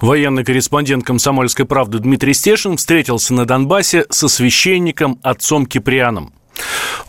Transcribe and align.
Военный 0.00 0.44
корреспондент 0.44 1.04
«Комсомольской 1.04 1.66
правды» 1.66 1.98
Дмитрий 1.98 2.32
Стешин 2.32 2.78
встретился 2.78 3.34
на 3.34 3.44
Донбассе 3.44 4.06
со 4.08 4.28
священником 4.28 5.18
отцом 5.22 5.66
Киприаном. 5.66 6.32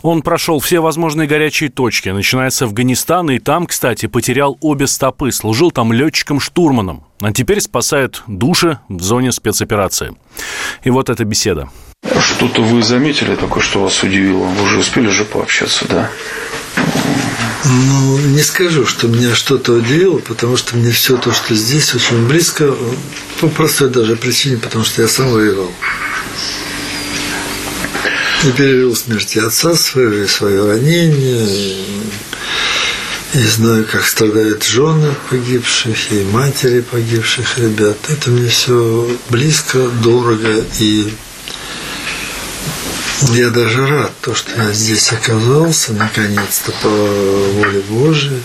Он 0.02 0.20
прошел 0.20 0.60
все 0.60 0.80
возможные 0.80 1.26
горячие 1.26 1.70
точки, 1.70 2.10
начиная 2.10 2.50
с 2.50 2.60
Афганистана, 2.60 3.32
и 3.32 3.38
там, 3.38 3.66
кстати, 3.66 4.06
потерял 4.06 4.58
обе 4.60 4.86
стопы, 4.86 5.32
служил 5.32 5.70
там 5.70 5.92
летчиком-штурманом, 5.92 7.04
а 7.20 7.32
теперь 7.32 7.60
спасает 7.60 8.22
души 8.26 8.78
в 8.88 9.02
зоне 9.02 9.32
спецоперации. 9.32 10.14
И 10.84 10.90
вот 10.90 11.08
эта 11.08 11.24
беседа. 11.24 11.70
Что-то 12.04 12.62
вы 12.62 12.82
заметили 12.82 13.36
такое, 13.36 13.62
что 13.62 13.80
вас 13.80 14.02
удивило? 14.02 14.44
Вы 14.44 14.64
уже 14.64 14.78
успели 14.80 15.08
же 15.08 15.24
пообщаться, 15.24 15.86
да? 15.88 16.10
Ну, 17.64 18.18
не 18.18 18.42
скажу, 18.42 18.86
что 18.86 19.06
меня 19.06 19.34
что-то 19.34 19.74
удивило, 19.74 20.18
потому 20.18 20.56
что 20.56 20.76
мне 20.76 20.90
все 20.90 21.16
то, 21.16 21.32
что 21.32 21.54
здесь, 21.54 21.94
очень 21.94 22.26
близко, 22.26 22.74
по 23.40 23.48
простой 23.48 23.88
даже 23.88 24.16
причине, 24.16 24.56
потому 24.56 24.84
что 24.84 25.02
я 25.02 25.08
сам 25.08 25.30
воевал. 25.30 25.70
Я 28.42 28.50
пережил 28.50 28.96
смерти 28.96 29.38
отца 29.38 29.76
своего 29.76 30.24
и 30.24 30.26
свое 30.26 30.66
ранение, 30.66 31.46
и, 31.46 32.02
и 33.34 33.38
знаю, 33.38 33.86
как 33.90 34.04
страдают 34.06 34.64
жены 34.64 35.14
погибших 35.30 36.10
и 36.10 36.24
матери 36.24 36.80
погибших 36.80 37.58
ребят. 37.58 37.96
Это 38.08 38.30
мне 38.30 38.48
все 38.48 39.08
близко, 39.30 39.86
дорого 40.02 40.64
и 40.80 41.12
я 43.30 43.50
даже 43.50 43.86
рад, 43.86 44.12
то, 44.20 44.34
что 44.34 44.50
я 44.60 44.72
здесь 44.72 45.12
оказался, 45.12 45.92
наконец-то, 45.92 46.72
по 46.82 46.88
воле 46.88 47.80
Божией, 47.88 48.42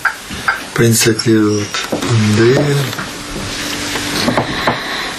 по 0.74 0.86
инициативе 0.86 1.42
вот 1.42 2.02
Андрея. 2.10 2.78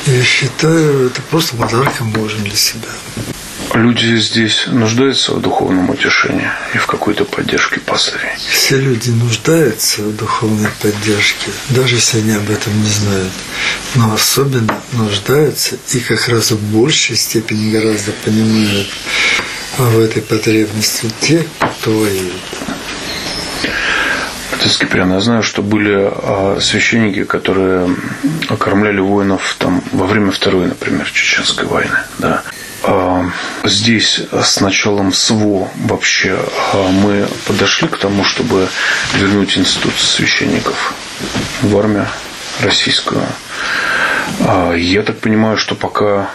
Я 0.07 0.23
считаю, 0.23 1.07
это 1.07 1.21
просто 1.23 1.57
подарком 1.57 2.11
Божьим 2.13 2.45
для 2.45 2.57
себя. 2.57 2.89
Люди 3.79 4.17
здесь 4.17 4.65
нуждаются 4.67 5.35
в 5.35 5.41
духовном 5.41 5.89
утешении 5.91 6.51
и 6.75 6.79
в 6.79 6.87
какой-то 6.87 7.25
поддержке 7.25 7.79
пастырей? 7.79 8.33
Все 8.51 8.77
люди 8.77 9.11
нуждаются 9.11 10.03
в 10.03 10.17
духовной 10.17 10.69
поддержке, 10.83 11.53
даже 11.69 11.95
если 11.95 12.19
они 12.19 12.33
об 12.33 12.51
этом 12.51 12.77
не 12.83 12.89
знают. 12.89 13.33
Но 13.95 14.13
особенно 14.13 14.75
нуждаются 14.95 15.77
и 15.95 16.01
как 16.01 16.27
раз 16.27 16.51
в 16.51 16.61
большей 16.77 17.15
степени 17.15 17.71
гораздо 17.71 18.11
понимают 18.25 18.89
в 19.77 20.01
этой 20.01 20.23
потребности 20.23 21.09
те, 21.21 21.47
кто 21.61 21.93
воюет. 21.93 22.33
Отец 24.55 24.77
Киприан, 24.77 25.13
я 25.13 25.21
знаю, 25.21 25.45
что 25.45 25.63
были 25.63 25.95
а, 25.95 26.59
священники, 26.61 27.23
которые 27.23 27.95
окормляли 28.49 28.99
воинов 28.99 29.55
там, 29.57 29.85
во 29.93 30.07
время 30.07 30.33
Второй, 30.33 30.67
например, 30.67 31.09
Чеченской 31.13 31.65
войны. 31.65 31.97
Да. 32.19 32.43
А, 33.69 33.71
здесь 33.71 34.23
с 34.33 34.61
началом 34.61 35.13
СВО 35.13 35.69
вообще 35.85 36.39
а, 36.73 36.89
мы 36.89 37.29
подошли 37.47 37.87
к 37.87 37.99
тому, 37.99 38.25
чтобы 38.25 38.67
вернуть 39.15 39.59
институт 39.59 39.93
священников 39.99 40.95
в 41.61 41.79
армию 41.79 42.09
российскую. 42.61 43.27
Я 44.75 45.03
так 45.03 45.19
понимаю, 45.19 45.59
что 45.59 45.75
пока 45.75 46.31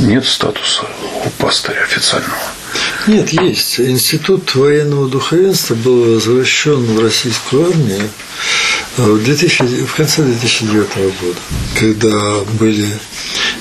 нет 0.00 0.24
статуса 0.24 0.86
у 1.26 1.30
пастыря 1.42 1.82
официального. 1.82 2.38
Нет, 3.06 3.30
есть. 3.30 3.78
Институт 3.78 4.54
военного 4.54 5.08
духовенства 5.08 5.74
был 5.74 6.14
возвращен 6.14 6.82
в 6.96 7.02
российскую 7.02 7.66
армию 7.68 8.08
в, 8.96 9.22
2000, 9.22 9.84
в 9.84 9.94
конце 9.94 10.22
2009 10.22 10.96
года, 11.20 11.38
когда 11.78 12.40
были 12.58 12.86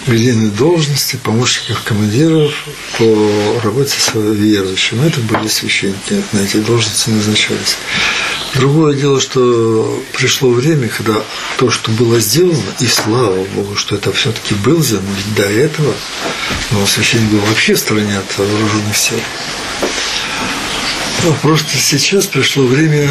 введены 0.07 0.49
должности 0.51 1.17
помощников 1.17 1.83
командиров 1.83 2.53
по 2.97 3.59
работе 3.63 3.95
с 3.99 4.13
верующим. 4.13 5.01
Это 5.01 5.19
были 5.21 5.47
священники, 5.47 6.21
на 6.31 6.39
эти 6.39 6.57
должности 6.57 7.09
назначались. 7.09 7.77
Другое 8.55 8.95
дело, 8.95 9.19
что 9.19 10.03
пришло 10.13 10.49
время, 10.49 10.88
когда 10.89 11.21
то, 11.57 11.69
что 11.69 11.91
было 11.91 12.19
сделано, 12.19 12.63
и 12.79 12.88
слава 12.88 13.43
Богу, 13.53 13.75
что 13.75 13.95
это 13.95 14.11
все-таки 14.11 14.55
было 14.55 14.81
сделано, 14.81 15.09
ведь 15.15 15.35
до 15.35 15.43
этого 15.43 15.93
но 16.71 16.85
священник 16.85 17.29
был 17.29 17.39
вообще 17.39 17.73
в 17.73 17.79
стороне 17.79 18.17
от 18.17 18.38
вооруженных 18.38 18.95
сил. 18.95 19.19
Но 21.23 21.33
просто 21.41 21.77
сейчас 21.77 22.27
пришло 22.27 22.65
время 22.65 23.09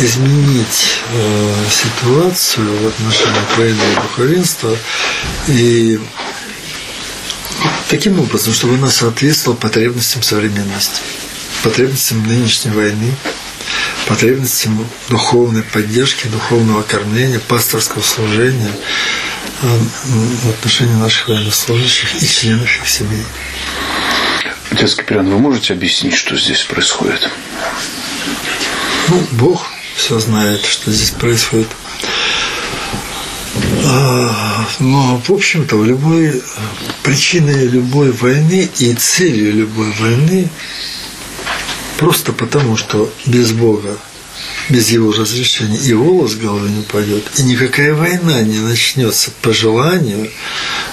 изменить 0.00 1.00
э, 1.12 1.54
ситуацию 1.70 2.66
в 2.82 2.86
отношении 2.86 3.56
военного 3.56 4.02
духовенства 4.02 4.76
и 5.48 6.00
таким 7.88 8.20
образом, 8.20 8.54
чтобы 8.54 8.74
она 8.74 8.90
соответствовала 8.90 9.58
потребностям 9.58 10.22
современности, 10.22 11.00
потребностям 11.62 12.24
нынешней 12.26 12.70
войны, 12.70 13.12
потребностям 14.06 14.86
духовной 15.08 15.62
поддержки, 15.62 16.28
духовного 16.28 16.82
кормления, 16.82 17.40
пасторского 17.40 18.02
служения 18.02 18.70
э, 19.62 19.66
в 20.04 20.50
отношении 20.50 20.94
наших 20.94 21.28
военнослужащих 21.28 22.22
и 22.22 22.26
членов 22.26 22.82
их 22.82 22.88
семей. 22.88 23.24
Отец 24.70 24.94
Киприан, 24.94 25.28
вы 25.28 25.38
можете 25.38 25.72
объяснить, 25.72 26.14
что 26.14 26.36
здесь 26.36 26.62
происходит? 26.62 27.28
Ну, 29.08 29.26
Бог 29.32 29.72
все 29.98 30.18
знает, 30.18 30.64
что 30.64 30.90
здесь 30.90 31.10
происходит. 31.10 31.68
А, 33.84 34.66
но, 34.78 35.20
в 35.22 35.30
общем-то, 35.30 35.76
в 35.76 35.84
любой 35.84 36.42
причиной 37.02 37.66
любой 37.66 38.12
войны 38.12 38.68
и 38.78 38.94
целью 38.94 39.52
любой 39.52 39.90
войны 39.92 40.48
Просто 41.98 42.32
потому, 42.32 42.76
что 42.76 43.12
без 43.26 43.50
Бога, 43.50 43.98
без 44.68 44.88
Его 44.90 45.10
разрешения 45.10 45.78
и 45.78 45.92
волос 45.92 46.32
с 46.32 46.36
головы 46.36 46.68
не 46.68 46.78
упадет, 46.78 47.24
и 47.36 47.42
никакая 47.42 47.92
война 47.92 48.40
не 48.42 48.60
начнется 48.60 49.32
по 49.42 49.52
желанию 49.52 50.30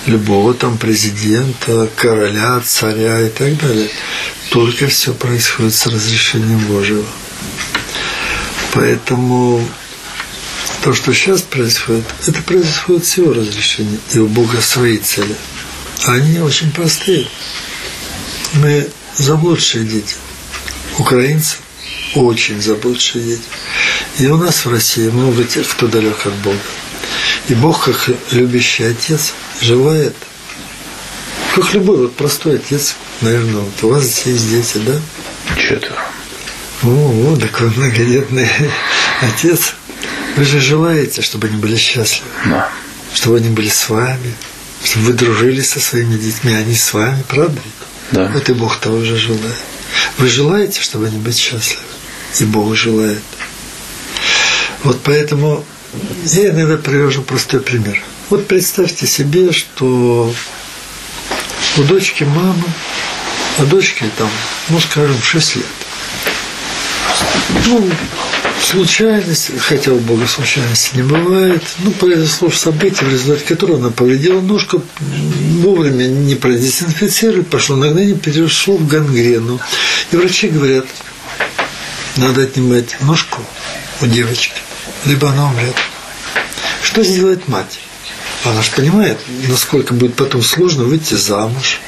любого 0.08 0.56
там 0.56 0.80
президента, 0.80 1.88
короля, 1.96 2.60
царя 2.66 3.22
и 3.22 3.30
так 3.30 3.56
далее. 3.60 3.88
Только 4.50 4.88
все 4.88 5.14
происходит 5.14 5.76
с 5.76 5.86
разрешением 5.86 6.60
Божьего. 6.66 7.06
Поэтому 8.76 9.68
то, 10.84 10.94
что 10.94 11.12
сейчас 11.14 11.42
происходит, 11.42 12.06
это 12.28 12.42
происходит 12.44 13.06
с 13.06 13.18
его 13.18 13.34
разрешения, 13.34 13.98
и 14.14 14.20
у 14.20 14.28
Бога 14.28 14.62
свои 14.62 15.00
цели. 15.00 15.36
Они 16.06 16.40
очень 16.40 16.72
простые. 16.72 17.28
Мы 18.54 18.88
заблудшие 19.18 19.86
дети 19.86 20.16
украинцы 21.00 21.58
очень 22.16 22.62
заблудшие 22.62 23.24
дети. 23.24 23.44
И 24.20 24.28
у 24.28 24.38
нас 24.38 24.66
в 24.66 24.72
России 24.72 25.10
много 25.10 25.44
тех, 25.44 25.68
кто 25.68 25.88
далек 25.88 26.26
от 26.26 26.34
Бога. 26.36 26.58
И 27.50 27.54
Бог, 27.54 27.84
как 27.84 28.10
любящий 28.32 28.86
отец, 28.86 29.34
желает, 29.62 30.16
как 31.54 31.74
любой 31.74 31.98
вот 31.98 32.16
простой 32.16 32.56
отец, 32.56 32.96
наверное, 33.22 33.62
вот 33.62 33.84
у 33.84 33.90
вас 33.90 34.06
здесь 34.06 34.44
дети, 34.44 34.78
да? 34.78 35.00
Четверо. 35.58 36.02
О, 36.86 37.34
о, 37.34 37.36
такой 37.38 37.70
многодетный 37.72 38.48
отец. 39.22 39.74
Вы 40.36 40.46
же 40.46 40.60
желаете, 40.60 41.24
чтобы 41.24 41.48
они 41.48 41.58
были 41.58 41.76
счастливы. 41.76 42.30
Да. 42.46 42.70
Чтобы 43.14 43.38
они 43.38 43.50
были 43.50 43.70
с 43.70 43.90
вами, 43.90 44.36
чтобы 44.84 45.08
вы 45.08 45.14
дружили 45.14 45.62
со 45.62 45.80
своими 45.80 46.16
детьми, 46.16 46.54
они 46.54 46.76
с 46.76 46.94
вами, 46.94 47.24
правда? 47.28 47.60
Да. 48.12 48.28
Вот 48.34 48.50
и 48.50 48.54
Бог 48.54 48.78
того 48.78 49.04
же 49.04 49.18
желает. 49.18 49.56
Вы 50.20 50.28
желаете, 50.28 50.82
чтобы 50.82 51.08
они 51.08 51.18
были 51.18 51.34
счастливы? 51.34 51.82
И 52.40 52.44
Бог 52.44 52.76
желает. 52.76 53.24
Вот 54.84 55.02
поэтому 55.04 55.66
я 56.26 56.52
иногда 56.52 56.78
привожу 56.78 57.24
простой 57.24 57.62
пример. 57.62 58.04
Вот 58.30 58.48
представьте 58.48 59.08
себе, 59.08 59.52
что 59.52 60.32
у 61.78 61.84
дочки 61.84 62.24
мама, 62.24 62.64
а 63.58 63.64
дочке 63.64 64.06
там, 64.18 64.30
ну, 64.70 64.80
скажем, 64.80 65.20
6 65.22 65.56
лет. 65.56 65.66
Ну, 67.68 67.90
случайность, 68.62 69.52
хотя 69.60 69.92
у 69.92 70.00
Бога 70.00 70.28
случайности 70.28 70.98
не 70.98 71.04
бывает, 71.04 71.64
ну, 71.80 71.92
произошло 71.92 72.50
событие, 72.52 73.08
в 73.08 73.12
результате 73.12 73.46
которого 73.46 73.80
она 73.80 73.90
повредила 73.90 74.42
ножку, 74.42 74.84
вовремя 75.00 76.06
не 76.06 76.36
продезинфицировали, 76.36 77.42
пошло 77.42 77.76
нагнение, 77.76 78.16
перешло 78.16 78.78
в 78.78 78.88
гангрену. 78.88 79.60
И 80.12 80.16
врачи 80.16 80.48
говорят, 80.48 80.86
надо 82.18 82.44
отнимать 82.44 82.98
ножку 83.02 83.42
у 84.02 84.06
девочки, 84.06 84.62
либо 85.06 85.30
она 85.30 85.50
умрет. 85.50 85.76
Что 86.84 87.04
сделает 87.04 87.48
мать? 87.48 87.80
Она 88.44 88.62
же 88.62 88.72
понимает, 88.72 89.18
насколько 89.50 89.94
будет 89.94 90.16
потом 90.16 90.44
сложно 90.44 90.84
выйти 90.84 91.16
замуж. 91.16 91.80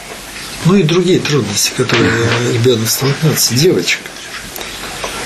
Ну 0.65 0.75
и 0.75 0.83
другие 0.83 1.19
трудности, 1.19 1.71
которые 1.77 2.11
ребенок 2.51 2.89
столкнется, 2.89 3.53
девочка. 3.53 4.09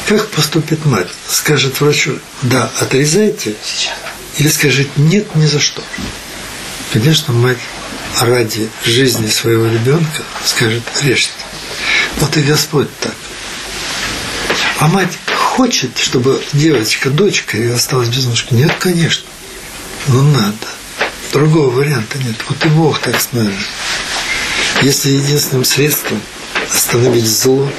Как 0.07 0.27
поступит 0.29 0.85
мать? 0.85 1.07
Скажет 1.27 1.79
врачу, 1.79 2.19
да, 2.41 2.69
отрезайте, 2.79 3.55
или 4.37 4.47
скажет 4.47 4.87
нет 4.97 5.35
ни 5.35 5.45
за 5.45 5.59
что. 5.59 5.81
Конечно, 6.91 7.33
мать 7.33 7.59
ради 8.19 8.69
жизни 8.85 9.27
своего 9.27 9.67
ребенка 9.67 10.23
скажет, 10.45 10.83
режьте. 11.01 11.31
Вот 12.17 12.35
и 12.35 12.41
Господь 12.41 12.89
так. 12.99 13.15
А 14.79 14.87
мать 14.87 15.17
хочет, 15.35 15.97
чтобы 15.97 16.41
девочка, 16.53 17.09
дочка 17.09 17.57
ее 17.57 17.75
осталась 17.75 18.09
без 18.09 18.25
ножки? 18.25 18.53
Нет, 18.53 18.73
конечно. 18.79 19.25
Но 20.07 20.23
надо. 20.23 20.67
Другого 21.31 21.69
варианта 21.69 22.17
нет. 22.17 22.35
Вот 22.49 22.65
и 22.65 22.69
Бог 22.69 22.99
так 22.99 23.21
с 23.21 23.31
нами. 23.31 23.55
Если 24.81 25.11
единственным 25.11 25.63
средством 25.63 26.21
остановить 26.73 27.27
зло, 27.27 27.71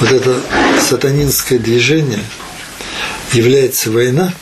вот 0.00 0.12
это 0.12 0.40
сатанинское 0.80 1.58
движение 1.58 2.22
является 3.32 3.90
война, 3.90 4.32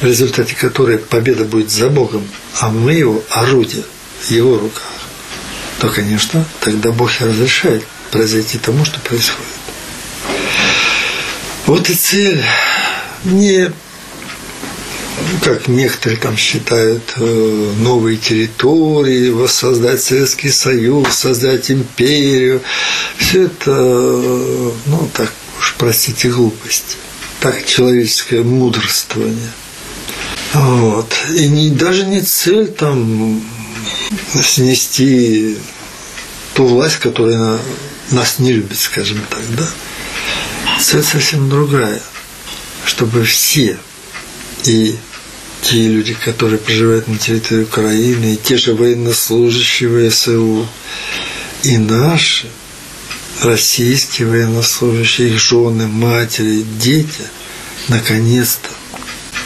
в 0.00 0.04
результате 0.04 0.54
которой 0.54 0.98
победа 0.98 1.44
будет 1.44 1.70
за 1.70 1.88
Богом, 1.88 2.26
а 2.58 2.70
мы 2.70 2.94
его 2.94 3.22
орудие 3.30 3.84
в 4.20 4.30
его 4.30 4.58
руках, 4.58 4.92
то, 5.80 5.88
конечно, 5.88 6.44
тогда 6.60 6.90
Бог 6.90 7.10
и 7.20 7.24
разрешает 7.24 7.84
произойти 8.10 8.58
тому, 8.58 8.84
что 8.84 9.00
происходит. 9.00 9.46
Вот 11.66 11.88
и 11.88 11.94
цель 11.94 12.42
не 13.24 13.70
как 15.42 15.68
некоторые 15.68 16.18
там 16.18 16.36
считают, 16.36 17.14
э, 17.16 17.72
новые 17.78 18.16
территории, 18.16 19.30
воссоздать 19.30 20.02
Советский 20.02 20.50
Союз, 20.50 21.08
создать 21.14 21.70
империю. 21.70 22.62
Все 23.16 23.44
это, 23.44 23.70
э, 23.70 24.70
ну, 24.86 25.10
так 25.14 25.32
уж 25.58 25.74
простите, 25.78 26.28
глупость. 26.28 26.96
Так 27.40 27.64
человеческое 27.64 28.42
мудрствование. 28.42 29.50
Вот. 30.52 31.12
И 31.36 31.48
не, 31.48 31.70
даже 31.70 32.04
не 32.04 32.20
цель 32.22 32.68
там 32.68 33.42
снести 34.42 35.56
ту 36.54 36.66
власть, 36.66 36.98
которая 36.98 37.58
нас 38.10 38.38
не 38.38 38.52
любит, 38.52 38.78
скажем 38.78 39.20
так, 39.30 39.42
да? 39.56 39.68
Цель 40.80 41.02
совсем 41.02 41.48
другая. 41.48 42.00
Чтобы 42.84 43.24
все 43.24 43.78
и 44.64 44.96
те 45.62 45.88
люди, 45.88 46.14
которые 46.14 46.58
проживают 46.58 47.08
на 47.08 47.18
территории 47.18 47.64
Украины, 47.64 48.34
и 48.34 48.36
те 48.36 48.56
же 48.56 48.74
военнослужащие 48.74 50.10
ВСУ, 50.10 50.66
и 51.62 51.76
наши 51.78 52.48
российские 53.42 54.28
военнослужащие, 54.28 55.30
их 55.30 55.40
жены, 55.40 55.86
матери, 55.86 56.64
дети, 56.78 57.24
наконец-то 57.88 58.68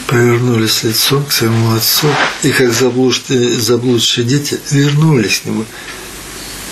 повернулись 0.07 0.83
лицом 0.83 1.25
к 1.25 1.31
своему 1.31 1.73
отцу, 1.73 2.07
и 2.43 2.49
как 2.49 2.71
заблудшие, 2.73 3.53
заблудшие 3.53 4.25
дети 4.25 4.59
вернулись 4.71 5.39
к 5.39 5.45
нему. 5.45 5.65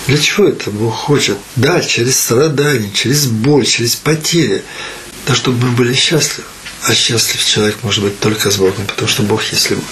Для 0.06 0.18
чего 0.18 0.48
это 0.48 0.70
Бог 0.70 0.94
хочет? 0.94 1.38
Да, 1.56 1.80
через 1.80 2.18
страдания, 2.20 2.90
через 2.92 3.26
боль, 3.26 3.64
через 3.64 3.96
потери, 3.96 4.62
да 5.26 5.34
чтобы 5.34 5.66
мы 5.66 5.72
были 5.72 5.94
счастливы. 5.94 6.46
А 6.86 6.92
счастлив 6.92 7.42
человек 7.42 7.78
может 7.82 8.04
быть 8.04 8.20
только 8.20 8.50
с 8.50 8.56
Богом, 8.56 8.84
потому 8.86 9.08
что 9.08 9.22
Бог 9.22 9.42
есть 9.44 9.70
любовь. 9.70 9.86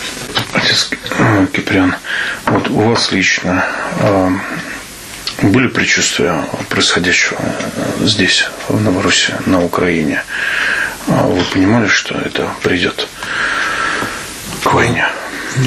Отец 0.52 0.90
э, 1.10 1.46
Киприан, 1.50 1.94
вот 2.44 2.68
у 2.68 2.90
вас 2.90 3.12
лично 3.12 3.64
э, 3.98 4.30
были 5.40 5.68
предчувствия 5.68 6.44
происходящего 6.68 7.38
э, 7.40 8.06
здесь, 8.06 8.44
в 8.68 8.78
Новороссии, 8.78 9.34
на 9.46 9.64
Украине? 9.64 10.22
А 11.08 11.26
вы 11.26 11.42
понимали, 11.44 11.88
что 11.88 12.14
это 12.14 12.50
придет 12.62 13.08
к 14.62 14.74
войне? 14.74 15.06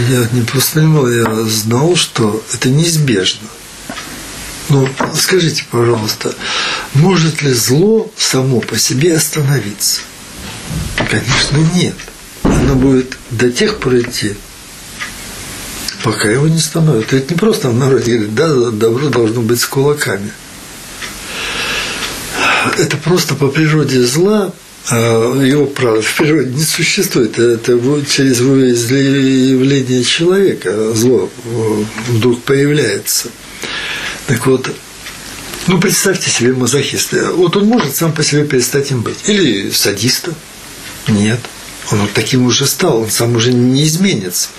Я 0.10 0.27
не 0.31 0.42
просто 0.42 0.80
понимал, 0.80 1.10
я 1.10 1.25
знал, 1.45 1.95
что 1.95 2.44
это 2.54 2.69
неизбежно. 2.69 3.48
Ну, 4.69 4.88
скажите, 5.16 5.66
пожалуйста, 5.72 6.36
может 6.94 7.42
ли 7.42 7.51
зло 7.51 8.12
само 8.16 8.60
по 8.62 8.77
себе 8.77 9.16
остановиться? 9.16 10.01
Конечно, 11.10 11.57
нет. 11.75 11.95
Оно 12.44 12.75
будет 12.75 13.18
до 13.31 13.51
тех 13.51 13.80
пор 13.80 13.98
идти, 13.98 14.36
пока 16.04 16.30
его 16.30 16.48
не 16.48 16.60
становится. 16.60 17.16
Это 17.16 17.33
не 17.33 17.39
просто 17.39 17.69
в 17.69 17.75
народе 17.75 18.18
говорит, 18.18 18.36
да, 18.36 18.72
добро 18.72 19.10
должно 19.10 19.42
быть 19.42 19.60
с 19.60 19.66
кулаками. 19.66 20.31
Это 22.77 22.98
просто 22.98 23.36
по 23.36 23.48
природе 23.48 24.04
зла, 24.04 24.51
а 24.89 25.42
его 25.42 25.66
право 25.66 26.01
в 26.01 26.16
природе 26.16 26.51
не 26.51 26.63
существует. 26.63 27.38
Это 27.39 27.80
через 28.10 28.39
выявление 28.39 30.04
человека 30.04 30.94
зло 30.94 31.30
вдруг 32.07 32.42
появляется. 32.44 33.30
Так 34.27 34.48
вот, 34.48 34.69
ну, 35.68 35.80
представьте 35.80 36.30
себе 36.30 36.54
мазохиста. 36.54 37.31
Вот 37.33 37.56
он 37.57 37.66
может 37.66 37.95
сам 37.95 38.12
по 38.13 38.24
себе 38.24 38.45
перестать 38.45 38.92
им 38.92 39.01
быть. 39.01 39.27
Или 39.27 39.69
садиста. 39.72 40.33
Нет. 41.07 41.40
Он 41.92 42.00
вот 42.00 42.13
таким 42.13 42.46
уже 42.46 42.66
стал, 42.66 43.02
он 43.02 43.12
сам 43.12 43.36
уже 43.36 43.54
не 43.54 43.84
изменится. 43.84 44.50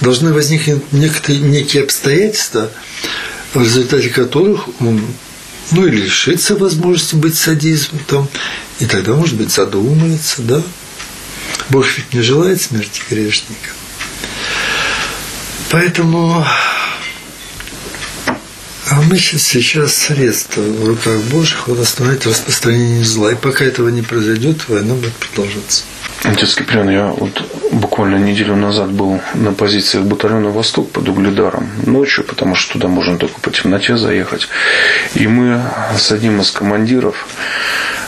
Должны 0.00 0.32
возникнуть 0.32 0.92
некоторые, 0.92 1.40
некие 1.40 1.82
обстоятельства, 1.82 2.70
в 3.52 3.62
результате 3.62 4.08
которых 4.08 4.68
он 4.80 5.02
ну, 5.70 5.86
или 5.86 6.02
лишится 6.02 6.56
возможности 6.56 7.14
быть 7.14 7.36
садизмом, 7.36 8.28
и 8.78 8.86
тогда, 8.86 9.14
может 9.14 9.36
быть, 9.36 9.52
задумается, 9.52 10.42
да? 10.42 10.62
Бог 11.68 11.86
ведь 11.96 12.12
не 12.12 12.22
желает 12.22 12.60
смерти 12.60 13.02
грешника. 13.08 13.70
Поэтому 15.70 16.44
а 18.90 19.00
мы 19.00 19.16
сейчас 19.16 19.94
средства 19.94 20.60
в 20.60 20.84
руках 20.84 21.18
Божьих 21.30 21.66
вот 21.66 21.78
остановить 21.78 22.26
распространение 22.26 23.04
зла. 23.04 23.32
И 23.32 23.36
пока 23.36 23.64
этого 23.64 23.88
не 23.88 24.02
произойдет, 24.02 24.68
война 24.68 24.94
будет 24.94 25.14
продолжаться. 25.14 25.84
Отец 26.24 26.54
Киприан, 26.54 26.88
я 26.88 27.06
вот 27.06 27.42
буквально 27.72 28.16
неделю 28.16 28.54
назад 28.54 28.92
был 28.92 29.20
на 29.34 29.52
позициях 29.52 30.04
батальона 30.04 30.50
«Восток» 30.50 30.90
под 30.92 31.08
Угледаром 31.08 31.68
ночью, 31.84 32.22
потому 32.22 32.54
что 32.54 32.74
туда 32.74 32.86
можно 32.86 33.18
только 33.18 33.40
по 33.40 33.50
темноте 33.50 33.96
заехать. 33.96 34.46
И 35.14 35.26
мы 35.26 35.60
с 35.96 36.12
одним 36.12 36.40
из 36.40 36.52
командиров 36.52 37.26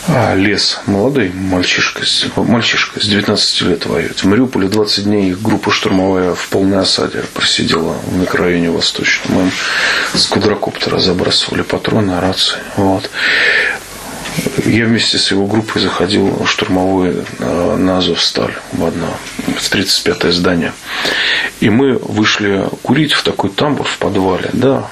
а, 0.06 0.34
лес 0.34 0.80
молодой 0.86 1.32
мальчишка, 1.32 2.02
мальчишка 2.36 3.00
с 3.00 3.06
19 3.06 3.62
лет 3.62 3.86
воюет. 3.86 4.22
В 4.22 4.26
Мариуполе 4.26 4.68
20 4.68 5.04
дней 5.04 5.30
их 5.30 5.40
группа 5.40 5.70
штурмовая 5.70 6.34
в 6.34 6.48
полной 6.48 6.80
осаде 6.80 7.24
просидела 7.32 7.96
в 8.06 8.16
микрорайоне 8.16 8.70
Восточном. 8.70 9.34
Мы 9.34 9.42
им 9.44 9.52
с 10.12 10.26
квадрокоптера 10.26 10.98
забрасывали 10.98 11.62
патроны, 11.62 12.20
рации. 12.20 12.58
Вот. 12.76 13.10
Я 14.64 14.86
вместе 14.86 15.18
с 15.18 15.30
его 15.30 15.46
группой 15.46 15.80
заходил 15.80 16.28
в 16.28 16.46
штурмовую 16.48 17.24
э, 17.38 17.76
на 17.76 17.98
Азовсталь 17.98 18.54
в 18.72 18.84
одно, 18.84 19.16
в 19.36 19.72
35-е 19.72 20.32
здание. 20.32 20.72
И 21.60 21.70
мы 21.70 21.98
вышли 21.98 22.68
курить 22.82 23.12
в 23.12 23.22
такой 23.22 23.50
тамбур 23.50 23.86
в 23.86 23.98
подвале, 23.98 24.50
да, 24.52 24.88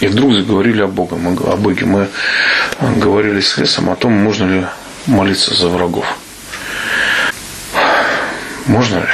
и 0.00 0.06
вдруг 0.06 0.34
заговорили 0.34 0.82
о 0.82 0.86
Боге. 0.86 1.16
Мы, 1.16 1.32
о 1.32 1.56
Боге. 1.56 1.86
Мы 1.86 2.08
говорили 2.96 3.40
с 3.40 3.56
лесом 3.58 3.90
о 3.90 3.96
том, 3.96 4.12
можно 4.12 4.44
ли 4.44 4.66
молиться 5.06 5.54
за 5.54 5.68
врагов. 5.68 6.06
Можно 8.66 8.98
ли? 8.98 9.08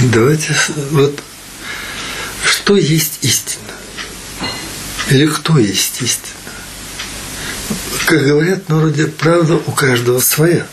Давайте 0.00 0.54
вот 0.90 1.20
что 2.44 2.76
есть 2.76 3.18
истина? 3.22 3.72
Или 5.10 5.26
кто 5.26 5.58
есть 5.58 6.02
истина? 6.02 6.41
Как 8.06 8.26
говорят 8.26 8.64
в 8.66 8.68
народе, 8.68 9.06
правда 9.06 9.54
у 9.66 9.70
каждого 9.72 10.20
своя. 10.20 10.66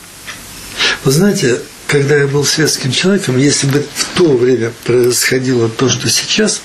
Вы 1.03 1.11
знаете, 1.11 1.59
когда 1.87 2.17
я 2.17 2.27
был 2.27 2.45
светским 2.45 2.91
человеком, 2.91 3.37
если 3.37 3.67
бы 3.67 3.83
в 3.95 4.17
то 4.17 4.37
время 4.37 4.71
происходило 4.85 5.69
то, 5.69 5.89
что 5.89 6.09
сейчас, 6.09 6.61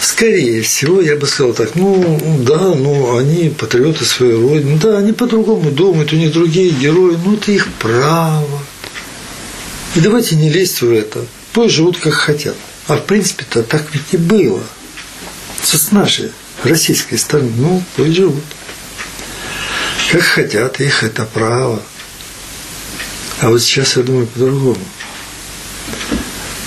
скорее 0.00 0.62
всего, 0.62 1.00
я 1.00 1.16
бы 1.16 1.26
сказал 1.26 1.54
так, 1.54 1.74
ну, 1.74 2.20
да, 2.46 2.74
ну, 2.74 3.16
они 3.16 3.50
патриоты 3.50 4.04
своей 4.04 4.34
родины, 4.34 4.78
да, 4.78 4.98
они 4.98 5.12
по-другому 5.12 5.70
думают, 5.70 6.12
у 6.12 6.16
них 6.16 6.32
другие 6.32 6.70
герои, 6.70 7.16
ну, 7.24 7.34
это 7.34 7.52
их 7.52 7.68
право. 7.78 8.62
И 9.94 10.00
давайте 10.00 10.36
не 10.36 10.50
лезть 10.50 10.82
в 10.82 10.90
это. 10.90 11.24
Пусть 11.52 11.74
живут 11.74 11.98
как 11.98 12.14
хотят. 12.14 12.56
А 12.88 12.96
в 12.96 13.04
принципе-то 13.04 13.62
так 13.62 13.86
ведь 13.92 14.12
и 14.12 14.16
было. 14.16 14.62
С 15.62 15.92
нашей 15.92 16.32
российской 16.64 17.16
стороны, 17.16 17.52
ну, 17.56 17.82
пусть 17.96 18.12
живут. 18.12 18.42
Как 20.12 20.20
хотят, 20.20 20.78
их 20.78 21.02
это 21.02 21.24
право. 21.24 21.82
А 23.40 23.48
вот 23.48 23.62
сейчас 23.62 23.96
я 23.96 24.02
думаю 24.02 24.26
по-другому. 24.26 24.76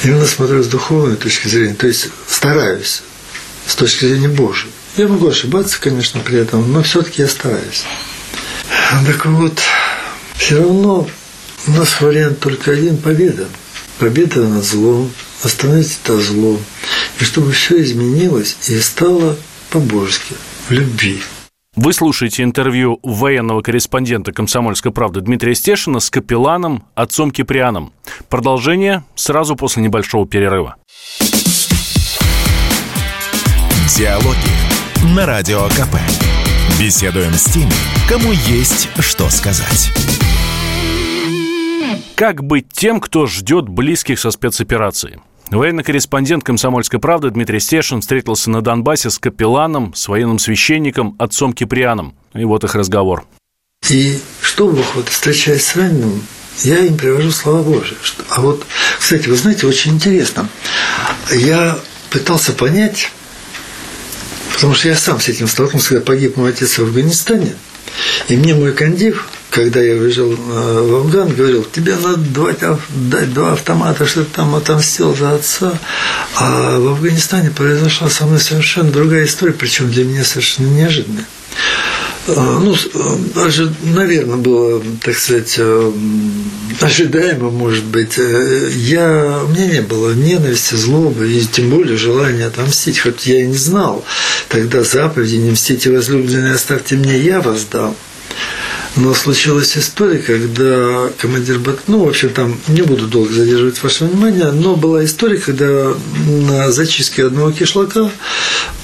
Именно 0.04 0.26
смотрю 0.26 0.64
с 0.64 0.68
духовной 0.68 1.16
точки 1.16 1.48
зрения, 1.48 1.76
то 1.76 1.86
есть 1.86 2.10
стараюсь 2.28 3.04
с 3.68 3.76
точки 3.76 4.06
зрения 4.06 4.30
Божьей. 4.30 4.72
Я 4.98 5.08
могу 5.08 5.28
ошибаться, 5.28 5.80
конечно, 5.80 6.22
при 6.22 6.40
этом, 6.40 6.74
но 6.74 6.82
все-таки 6.82 7.22
я 7.22 7.28
стараюсь. 7.28 7.84
Так 9.06 9.28
вот, 9.28 9.60
все 10.38 10.58
равно 10.58 11.08
у 11.68 11.72
нас 11.72 12.02
вариант 12.02 12.40
только 12.40 12.72
один– 12.72 12.98
победа. 12.98 13.48
Победа 14.00 14.42
над 14.42 14.64
злом, 14.64 15.12
остановить 15.44 16.00
это 16.04 16.20
зло. 16.20 16.60
И 17.20 17.24
чтобы 17.24 17.52
все 17.52 17.80
изменилось 17.84 18.58
и 18.70 18.80
стало 18.80 19.38
по-божески, 19.70 20.34
в 20.68 20.72
любви. 20.72 21.22
Вы 21.76 21.92
слушаете 21.92 22.44
интервью 22.44 23.00
военного 23.04 23.62
корреспондента 23.62 24.32
«Комсомольской 24.32 24.94
правды» 24.94 25.20
Дмитрия 25.20 25.54
Стешина 25.56 26.00
с 26.00 26.10
капелланом, 26.10 26.86
отцом 26.96 27.32
Киприаном. 27.32 27.92
Продолжение 28.30 29.04
сразу 29.16 29.58
после 29.58 29.84
небольшого 29.84 30.26
перерыва. 30.26 30.78
Диалоги 33.98 35.16
на 35.16 35.26
Радио 35.26 35.68
КП. 35.68 35.98
Беседуем 36.80 37.34
с 37.34 37.44
теми, 37.44 37.72
кому 38.08 38.32
есть 38.32 38.90
что 39.00 39.30
сказать. 39.30 39.92
Как 42.16 42.42
быть 42.42 42.68
тем, 42.72 43.02
кто 43.02 43.28
ждет 43.28 43.68
близких 43.68 44.18
со 44.20 44.32
спецоперацией? 44.32 45.20
Военный 45.52 45.84
корреспондент 45.84 46.44
«Комсомольской 46.44 47.00
правды» 47.00 47.30
Дмитрий 47.30 47.60
Стешин 47.60 48.02
встретился 48.02 48.50
на 48.50 48.62
Донбассе 48.62 49.10
с 49.10 49.20
капелланом, 49.20 49.94
с 49.94 50.08
военным 50.08 50.40
священником, 50.40 51.16
отцом 51.20 51.54
Киприаном. 51.54 52.16
И 52.34 52.44
вот 52.44 52.64
их 52.64 52.74
разговор. 52.74 53.26
И 53.90 54.20
что 54.42 54.68
вот, 54.68 55.10
встречаясь 55.10 55.66
с 55.66 55.76
раненым, 55.76 56.24
я 56.64 56.80
им 56.80 56.98
привожу 56.98 57.30
слова 57.32 57.62
Божьи. 57.62 57.96
А 58.30 58.42
вот, 58.42 58.66
кстати, 58.98 59.28
вы 59.28 59.36
знаете, 59.36 59.68
очень 59.68 59.94
интересно. 59.94 60.50
Я 61.32 61.78
пытался 62.10 62.54
понять, 62.54 63.12
потому 64.54 64.74
что 64.74 64.88
я 64.88 64.96
сам 64.96 65.20
с 65.20 65.28
этим 65.28 65.48
столкнулся, 65.48 65.90
когда 65.90 66.06
погиб 66.06 66.38
мой 66.38 66.50
отец 66.50 66.80
в 66.80 66.84
Афганистане, 66.84 67.56
и 68.30 68.36
мне 68.36 68.56
мой 68.56 68.74
кондив 68.74 69.28
когда 69.56 69.82
я 69.82 69.94
уезжал 69.94 70.34
э, 70.34 70.82
в 70.82 70.96
Афган, 70.96 71.34
говорил, 71.34 71.66
тебе 71.72 71.96
надо 71.96 72.18
дать, 72.18 72.60
дать 73.10 73.34
два 73.34 73.54
автомата, 73.54 74.06
что 74.06 74.26
ты 74.26 74.32
там 74.34 74.54
отомстил 74.54 75.16
за 75.16 75.34
отца. 75.34 75.80
А 76.36 76.78
в 76.78 76.90
Афганистане 76.90 77.52
произошла 77.52 78.10
со 78.10 78.26
мной 78.26 78.42
совершенно 78.42 78.92
другая 78.92 79.24
история, 79.24 79.54
причем 79.54 79.90
для 79.90 80.04
меня 80.04 80.26
совершенно 80.26 80.68
неожиданная. 80.68 81.26
Э, 82.28 82.34
ну, 82.36 82.76
э, 82.76 83.18
даже, 83.34 83.74
наверное, 83.82 84.36
было, 84.36 84.84
так 85.02 85.18
сказать, 85.18 85.58
ожидаемо, 86.82 87.50
может 87.50 87.86
быть. 87.86 88.18
Я, 88.18 89.40
у 89.42 89.48
меня 89.54 89.68
не 89.68 89.82
было 89.82 90.12
ненависти, 90.12 90.76
злобы 90.76 91.32
и 91.32 91.46
тем 91.46 91.70
более 91.70 91.96
желания 91.96 92.48
отомстить, 92.48 93.00
хоть 93.00 93.26
я 93.26 93.42
и 93.42 93.48
не 93.48 93.58
знал 93.58 94.04
тогда 94.50 94.84
заповеди 94.84 95.36
«Не 95.38 95.52
мстите 95.52 95.92
возлюбленные, 95.92 96.56
оставьте 96.56 96.98
мне, 96.98 97.18
я 97.18 97.40
вас 97.40 97.66
дам». 97.72 97.96
Но 98.96 99.14
случилась 99.14 99.76
история, 99.78 100.20
когда 100.20 101.10
командир 101.18 101.60
бат... 101.60 101.80
ну, 101.88 102.06
в 102.06 102.08
общем, 102.08 102.30
там 102.30 102.58
не 102.70 102.82
буду 102.82 103.08
долго 103.08 103.34
задерживать 103.34 103.82
ваше 103.84 104.06
внимание, 104.06 104.52
но 104.52 104.78
была 104.78 105.04
история, 105.04 105.38
когда 105.38 105.94
на 106.26 106.72
зачистке 106.72 107.26
одного 107.26 107.52
кишлака 107.52 108.10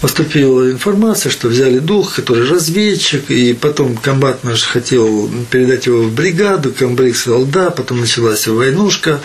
поступила 0.01 0.69
информация, 0.69 1.29
что 1.29 1.47
взяли 1.47 1.79
дух, 1.79 2.15
который 2.15 2.45
разведчик, 2.49 3.31
и 3.31 3.53
потом 3.53 3.95
комбат 3.95 4.43
наш 4.43 4.63
хотел 4.63 5.31
передать 5.49 5.85
его 5.85 6.03
в 6.03 6.13
бригаду, 6.13 6.73
комбриг 6.73 7.15
сказал 7.15 7.45
да, 7.45 7.69
потом 7.69 8.01
началась 8.01 8.45
войнушка, 8.47 9.21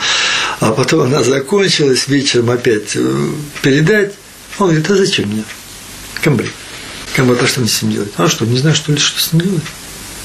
а 0.60 0.70
потом 0.70 1.00
она 1.00 1.24
закончилась, 1.24 2.06
вечером 2.06 2.50
опять 2.50 2.92
э, 2.94 3.28
передать. 3.60 4.14
Он 4.58 4.68
говорит, 4.68 4.88
а 4.88 4.94
зачем 4.94 5.30
мне? 5.30 5.42
Комбриг. 6.22 6.52
Комбат, 7.16 7.42
а 7.42 7.46
что 7.48 7.60
мне 7.60 7.68
с 7.68 7.82
ним 7.82 7.92
делать? 7.92 8.12
А 8.18 8.28
что, 8.28 8.44
не 8.44 8.58
знаю, 8.58 8.76
что 8.76 8.92
ли, 8.92 8.98
что 8.98 9.20
с 9.20 9.32
ним 9.32 9.42
делать? 9.42 9.64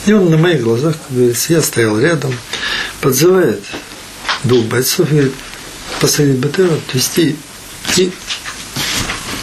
И 0.06 0.14
он 0.14 0.30
на 0.30 0.38
моих 0.38 0.62
глазах, 0.62 0.96
как 0.96 1.16
говорится, 1.16 1.54
я 1.54 1.62
стоял 1.62 2.00
рядом, 2.00 2.34
подзывает 3.02 3.62
двух 4.44 4.66
бойцов 4.66 5.10
говорит, 5.10 5.34
посадить 6.00 6.38
БТР, 6.38 6.72
отвезти 6.88 7.36
и 7.98 8.12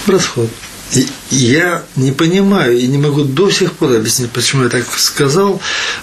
расход. 0.06 0.50
И 0.92 1.06
я 1.30 1.84
не 1.96 2.12
понимаю 2.12 2.76
и 2.76 2.86
не 2.86 2.98
могу 2.98 3.22
до 3.22 3.50
сих 3.50 3.74
пор 3.74 3.96
объяснить, 3.96 4.30
почему 4.30 4.64
я 4.64 4.68
так 4.68 4.84
сказал, 4.98 5.60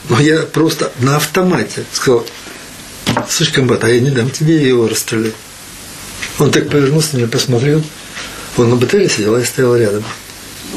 но 0.09 0.19
я 0.19 0.43
просто 0.43 0.91
на 0.99 1.15
автомате 1.15 1.83
сказал, 1.91 2.25
слушай, 3.27 3.51
комбат, 3.51 3.83
а 3.83 3.89
я 3.89 3.99
не 3.99 4.11
дам 4.11 4.29
тебе 4.29 4.55
его 4.67 4.87
расстрелять. 4.87 5.33
Он 6.37 6.51
так 6.51 6.69
повернулся 6.69 7.13
на 7.13 7.17
меня, 7.19 7.27
посмотрел, 7.27 7.83
он 8.57 8.69
на 8.69 8.75
БТРе 8.75 9.09
сидел, 9.09 9.35
а 9.35 9.39
я 9.39 9.45
стоял 9.45 9.75
рядом. 9.75 10.03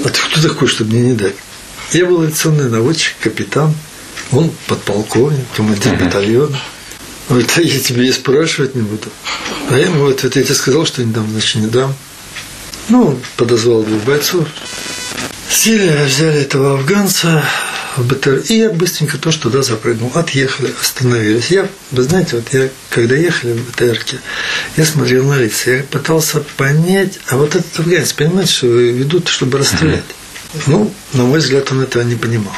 А 0.04 0.08
ты 0.08 0.18
кто 0.30 0.48
такой, 0.48 0.68
чтобы 0.68 0.92
мне 0.92 1.10
не 1.10 1.12
дать? 1.12 1.34
Я 1.92 2.04
был 2.04 2.20
авиационный 2.20 2.68
наводчик, 2.68 3.14
капитан. 3.20 3.74
Он 4.30 4.50
подполковник, 4.66 5.44
командир 5.56 5.94
батальона. 5.96 6.58
Он 7.28 7.36
говорит, 7.36 7.52
а 7.56 7.62
я 7.62 7.80
тебе 7.80 8.08
и 8.08 8.12
спрашивать 8.12 8.74
не 8.74 8.82
буду. 8.82 9.08
А 9.70 9.78
я 9.78 9.86
ему 9.86 10.06
ответ, 10.06 10.36
я 10.36 10.42
тебе 10.42 10.54
сказал, 10.54 10.84
что 10.84 11.02
не 11.02 11.12
дам, 11.12 11.30
значит, 11.30 11.62
не 11.62 11.66
дам. 11.66 11.94
Ну, 12.90 13.18
подозвал 13.36 13.82
двух 13.82 14.02
бойцов. 14.02 14.46
Сели, 15.50 16.04
взяли 16.04 16.42
этого 16.42 16.74
афганца 16.74 17.42
в 17.96 18.06
БТР, 18.06 18.44
и 18.48 18.58
я 18.58 18.70
быстренько 18.70 19.16
тоже 19.16 19.38
туда 19.38 19.62
запрыгнул. 19.62 20.12
Отъехали, 20.14 20.74
остановились. 20.80 21.50
Я, 21.50 21.68
вы 21.90 22.02
знаете, 22.02 22.36
вот 22.36 22.52
я, 22.52 22.68
когда 22.90 23.14
ехали 23.16 23.52
в 23.52 23.70
БТРке, 23.70 24.18
я 24.76 24.84
смотрел 24.84 25.24
на 25.24 25.38
лица, 25.38 25.70
я 25.70 25.82
пытался 25.84 26.40
понять, 26.58 27.18
а 27.28 27.36
вот 27.36 27.54
этот 27.54 27.80
афганец, 27.80 28.12
понимаете, 28.12 28.52
что 28.52 28.66
ведут, 28.66 29.28
чтобы 29.28 29.58
расстрелять. 29.58 30.04
Ну, 30.66 30.92
на 31.12 31.24
мой 31.24 31.40
взгляд, 31.40 31.70
он 31.72 31.82
этого 31.82 32.02
не 32.02 32.14
понимал. 32.14 32.54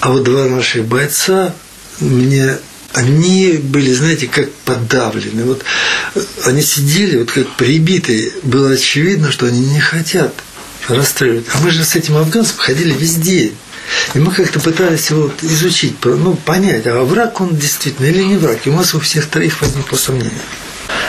А 0.00 0.10
вот 0.10 0.24
два 0.24 0.46
наших 0.46 0.84
бойца 0.84 1.54
мне 2.00 2.58
они 2.92 3.58
были, 3.62 3.92
знаете, 3.92 4.26
как 4.26 4.52
подавлены. 4.52 5.44
Вот 5.44 5.64
они 6.44 6.62
сидели, 6.62 7.18
вот 7.18 7.30
как 7.30 7.48
прибитые. 7.56 8.32
Было 8.42 8.72
очевидно, 8.72 9.32
что 9.32 9.46
они 9.46 9.60
не 9.60 9.80
хотят 9.80 10.34
расстреливать. 10.88 11.46
А 11.54 11.58
мы 11.60 11.70
же 11.70 11.84
с 11.84 11.96
этим 11.96 12.16
афганцем 12.16 12.56
ходили 12.58 12.92
везде. 12.92 13.52
И 14.14 14.18
мы 14.18 14.32
как-то 14.32 14.60
пытались 14.60 15.10
его 15.10 15.30
изучить, 15.42 15.96
ну, 16.04 16.34
понять, 16.34 16.86
а 16.86 17.02
враг 17.02 17.40
он 17.40 17.56
действительно 17.56 18.06
или 18.06 18.22
не 18.22 18.36
враг. 18.36 18.58
И 18.64 18.70
у 18.70 18.76
нас 18.76 18.94
у 18.94 19.00
всех 19.00 19.26
троих 19.26 19.60
возникло 19.60 19.96
сомнение. 19.96 20.32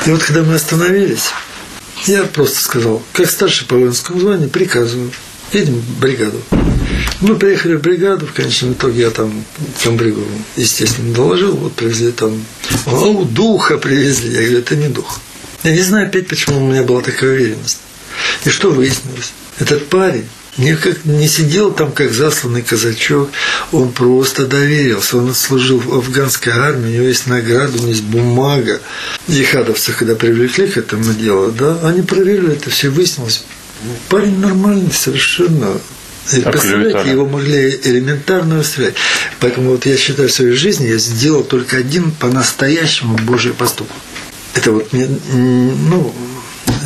И 0.06 0.10
вот 0.10 0.24
когда 0.24 0.44
мы 0.44 0.56
остановились, 0.56 1.30
я 2.06 2.24
просто 2.24 2.62
сказал, 2.62 3.02
как 3.14 3.30
старший 3.30 3.68
по 3.68 3.76
воинскому 3.76 4.20
званию, 4.20 4.50
приказываю 4.50 5.12
едем 5.54 5.76
в 5.76 6.00
бригаду. 6.00 6.42
Мы 7.22 7.36
приехали 7.36 7.76
в 7.76 7.82
бригаду, 7.82 8.28
в 8.28 8.34
конечном 8.34 8.74
итоге 8.74 9.02
я 9.02 9.10
там 9.10 9.46
комбригу, 9.84 10.22
естественно, 10.56 11.14
доложил, 11.14 11.56
вот 11.56 11.74
привезли 11.74 12.12
там, 12.12 12.44
о, 12.86 13.24
духа 13.24 13.78
привезли. 13.78 14.34
Я 14.34 14.42
говорю, 14.42 14.60
это 14.60 14.76
не 14.76 14.90
дух. 14.90 15.20
Я 15.64 15.72
не 15.72 15.82
знаю 15.82 16.08
опять, 16.08 16.28
почему 16.28 16.64
у 16.64 16.70
меня 16.70 16.84
была 16.84 17.02
такая 17.02 17.32
уверенность. 17.32 17.80
И 18.46 18.50
что 18.50 18.72
выяснилось? 18.72 19.32
Этот 19.60 19.88
парень 19.88 20.26
никак 20.58 21.06
не 21.06 21.28
сидел 21.28 21.72
там, 21.72 21.92
как 21.92 22.12
засланный 22.12 22.62
казачок, 22.62 23.30
он 23.72 23.92
просто 23.92 24.46
доверился. 24.46 25.18
Он 25.18 25.34
служил 25.34 25.80
в 25.80 25.94
афганской 25.94 26.54
армии, 26.54 26.90
у 26.90 26.94
него 26.94 27.06
есть 27.06 27.28
награда, 27.28 27.78
у 27.78 27.82
него 27.82 27.90
есть 27.90 28.04
бумага. 28.04 28.82
Ехадовцы, 29.28 29.94
когда 29.94 30.16
привлекли 30.16 30.68
к 30.68 30.78
этому 30.78 31.14
делу, 31.14 31.52
да, 31.52 31.80
они 31.84 32.02
проверили 32.02 32.54
это, 32.54 32.70
все 32.70 32.90
выяснилось. 32.90 33.44
Парень 34.10 34.40
нормальный 34.40 34.92
совершенно. 34.92 35.78
И 36.32 36.40
представляете, 36.40 37.10
его 37.10 37.26
могли 37.26 37.80
элементарно 37.84 38.60
расстрелять. 38.60 38.96
Поэтому 39.40 39.72
вот 39.72 39.86
я 39.86 39.98
считаю, 39.98 40.30
в 40.30 40.32
своей 40.32 40.54
жизни 40.54 40.88
я 40.88 40.98
сделал 40.98 41.44
только 41.44 41.78
один 41.78 42.12
по-настоящему 42.12 43.18
Божий 43.18 43.54
поступок. 43.54 43.98
Это 44.54 44.72
вот 44.72 44.94
мне, 44.94 45.08
ну, 45.34 46.14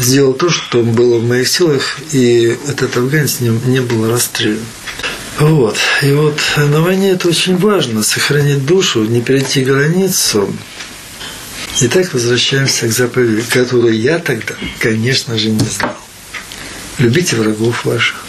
сделал 0.02 0.34
то, 0.34 0.50
что 0.50 0.82
было 0.82 1.20
в 1.20 1.28
моих 1.28 1.48
силах, 1.48 2.00
и 2.12 2.58
этот 2.68 2.98
афганец 2.98 3.40
не, 3.40 3.50
не 3.50 3.82
был 3.82 4.10
расстрелян. 4.12 4.60
Вот. 5.40 5.78
И 6.02 6.12
вот 6.14 6.40
на 6.58 6.82
войне 6.82 7.12
это 7.12 7.28
очень 7.28 7.58
важно, 7.58 8.02
сохранить 8.02 8.66
душу, 8.66 9.04
не 9.04 9.22
перейти 9.22 9.64
границу. 9.64 10.52
И 11.80 11.88
так 11.88 12.12
возвращаемся 12.14 12.88
к 12.88 12.92
заповеди, 12.92 13.44
которую 13.50 14.00
я 14.00 14.18
тогда, 14.18 14.56
конечно 14.80 15.38
же, 15.38 15.50
не 15.50 15.66
знал. 15.66 15.96
Любите 16.98 17.36
врагов 17.36 17.86
ваших, 17.86 18.26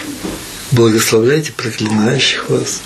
благословляйте 0.73 1.53
проклинающих 1.53 2.51
вас, 2.51 2.81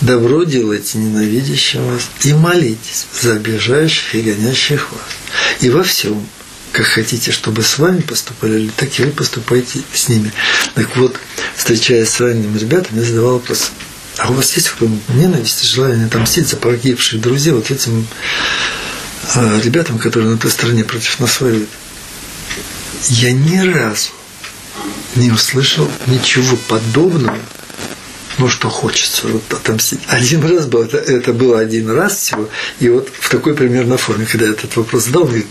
Добро 0.00 0.44
делайте 0.44 0.96
ненавидящим 0.96 1.84
вас 1.84 2.08
и 2.22 2.32
молитесь 2.32 3.06
за 3.20 3.34
обижающих 3.34 4.14
и 4.14 4.22
гонящих 4.22 4.92
вас. 4.92 5.02
И 5.60 5.68
во 5.68 5.82
всем, 5.82 6.26
как 6.72 6.86
хотите, 6.86 7.32
чтобы 7.32 7.62
с 7.62 7.76
вами 7.76 8.00
поступали, 8.00 8.70
так 8.76 8.98
и 8.98 9.02
вы 9.02 9.10
поступайте 9.10 9.80
с 9.92 10.08
ними. 10.08 10.32
Так 10.74 10.96
вот, 10.96 11.16
встречаясь 11.54 12.08
с 12.08 12.20
ранними 12.20 12.56
ребятами, 12.56 13.00
я 13.00 13.04
задавал 13.04 13.34
вопрос, 13.34 13.72
а 14.16 14.30
у 14.30 14.34
вас 14.34 14.54
есть 14.54 14.70
какая-нибудь 14.70 15.08
ненависть, 15.10 15.64
желание 15.64 16.06
отомстить 16.06 16.48
за 16.48 16.56
погибших 16.56 17.20
друзей 17.20 17.52
вот 17.52 17.70
этим 17.70 18.06
э, 19.34 19.60
ребятам, 19.62 19.98
которые 19.98 20.30
на 20.30 20.38
той 20.38 20.50
стороне 20.50 20.84
против 20.84 21.20
нас 21.20 21.40
воюют? 21.42 21.68
Я 23.08 23.32
ни 23.32 23.58
разу 23.58 24.12
не 25.16 25.30
услышал 25.30 25.90
ничего 26.06 26.56
подобного 26.68 27.38
ну 28.38 28.48
что 28.48 28.70
хочется 28.70 29.28
вот 29.28 29.42
отомстить. 29.52 30.00
Один 30.08 30.42
раз 30.42 30.66
был, 30.66 30.82
это, 30.82 30.96
это 30.96 31.34
было 31.34 31.58
один 31.58 31.90
раз 31.90 32.16
всего, 32.16 32.48
и 32.78 32.88
вот 32.88 33.10
в 33.12 33.28
такой 33.28 33.54
примерно 33.54 33.98
форме, 33.98 34.24
когда 34.24 34.46
я 34.46 34.52
этот 34.52 34.74
вопрос 34.76 35.04
задал, 35.04 35.24
говорит, 35.24 35.46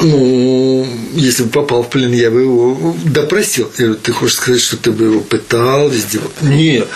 ну, 0.00 0.86
если 1.14 1.44
бы 1.44 1.50
попал 1.50 1.82
в 1.82 1.90
плен, 1.90 2.12
я 2.12 2.30
бы 2.30 2.42
его 2.42 2.96
допросил. 3.04 3.70
Я 3.78 3.86
говорю, 3.86 4.00
ты 4.00 4.12
хочешь 4.12 4.36
сказать, 4.36 4.60
что 4.60 4.76
ты 4.76 4.92
бы 4.92 5.06
его 5.06 5.20
пытал, 5.20 5.88
везде? 5.88 6.20
Нет, 6.40 6.88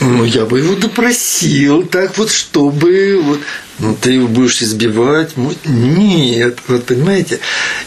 ну, 0.00 0.24
я 0.24 0.44
бы 0.44 0.58
его 0.58 0.74
допросил, 0.74 1.84
так 1.86 2.16
вот, 2.18 2.30
чтобы 2.30 3.20
вот, 3.22 3.40
ну, 3.78 3.96
ты 4.00 4.12
его 4.12 4.26
будешь 4.26 4.62
избивать? 4.62 5.32
Нет, 5.64 6.58
вот 6.66 6.84
понимаете? 6.84 7.38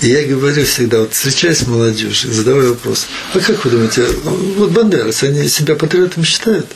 И 0.02 0.08
я 0.08 0.24
говорю 0.26 0.64
всегда, 0.64 1.00
вот 1.00 1.14
встречаясь 1.14 1.60
с 1.60 1.68
молодежью, 1.68 2.32
задавай 2.32 2.68
вопрос, 2.68 3.08
а 3.34 3.40
как 3.40 3.66
вы 3.66 3.72
думаете, 3.72 4.06
вот 4.24 4.72
бандерасы, 4.72 5.26
они 5.26 5.48
себя 5.50 5.76
патриотами 5.76 6.24
считают? 6.24 6.68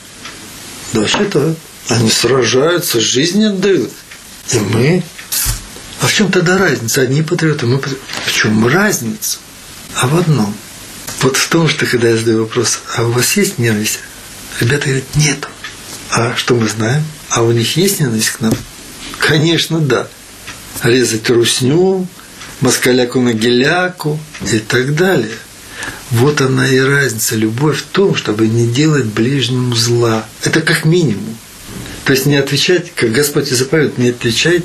Да, 0.94 1.08
считают. 1.08 1.58
Они 1.88 2.10
сражаются, 2.10 3.00
жизнь 3.00 3.44
отдают. 3.46 3.92
И 4.52 4.60
мы 4.60 5.04
а 6.02 6.08
в 6.08 6.14
чем 6.14 6.32
тогда 6.32 6.58
разница? 6.58 7.02
Одни 7.02 7.22
патриоты, 7.22 7.68
мы 7.68 7.78
патриоты. 7.78 8.02
В 8.26 8.32
чем 8.32 8.68
разница? 8.68 9.38
А 9.96 10.08
в 10.08 10.18
одном. 10.18 10.54
Вот 11.22 11.38
в 11.38 11.48
том, 11.50 11.70
что 11.70 11.86
когда 11.86 12.10
я 12.10 12.18
задаю 12.18 12.40
вопрос, 12.40 12.80
а 12.96 13.04
у 13.04 13.12
вас 13.12 13.38
есть 13.38 13.60
ненависть? 13.60 14.00
Ребята 14.60 14.86
говорят, 14.86 15.16
нет. 15.16 15.48
А 16.10 16.36
что 16.36 16.56
мы 16.56 16.68
знаем? 16.68 17.04
А 17.30 17.44
у 17.44 17.52
них 17.52 17.78
есть 17.78 18.00
ненависть 18.00 18.32
к 18.32 18.42
нам? 18.42 18.54
Конечно, 19.20 19.80
да. 19.80 20.08
Резать 20.82 21.30
русню, 21.30 22.08
москаляку 22.62 23.22
на 23.22 23.34
геляку 23.34 24.20
и 24.52 24.58
так 24.58 24.96
далее. 24.96 25.38
Вот 26.10 26.42
она 26.42 26.68
и 26.68 26.80
разница. 26.80 27.36
Любовь 27.36 27.80
в 27.80 27.86
том, 27.86 28.16
чтобы 28.16 28.48
не 28.48 28.68
делать 28.68 29.06
ближнему 29.06 29.76
зла. 29.76 30.26
Это 30.42 30.62
как 30.62 30.86
минимум. 30.86 31.38
То 32.06 32.14
есть 32.14 32.26
не 32.26 32.36
отвечать, 32.36 32.92
как 32.96 33.12
Господь 33.12 33.52
и 33.52 33.56
заповедует, 33.56 33.98
не 33.98 34.10
отвечать 34.10 34.64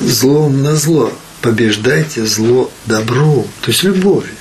злом 0.00 0.62
на 0.62 0.76
зло. 0.76 1.12
Побеждайте 1.42 2.24
зло 2.26 2.70
добром, 2.86 3.46
то 3.60 3.70
есть 3.70 3.82
любовью. 3.82 4.32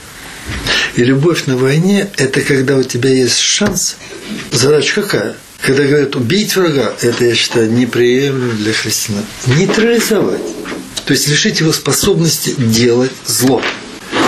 И 0.95 1.03
любовь 1.03 1.45
на 1.45 1.57
войне– 1.57 2.09
это 2.17 2.41
когда 2.41 2.77
у 2.77 2.83
тебя 2.83 3.09
есть 3.09 3.37
шанс. 3.37 3.97
Задача 4.51 5.01
какая? 5.01 5.35
Когда 5.61 5.83
говорят 5.83 6.15
убить 6.15 6.55
врага, 6.55 6.93
это, 7.01 7.25
я 7.25 7.35
считаю, 7.35 7.71
неприемлемо 7.71 8.53
для 8.53 8.71
христиан. 8.71 9.25
Нейтрализовать. 9.47 10.41
То 11.05 11.13
есть 11.13 11.27
лишить 11.27 11.59
его 11.59 11.73
способности 11.73 12.53
делать 12.57 13.11
зло. 13.25 13.61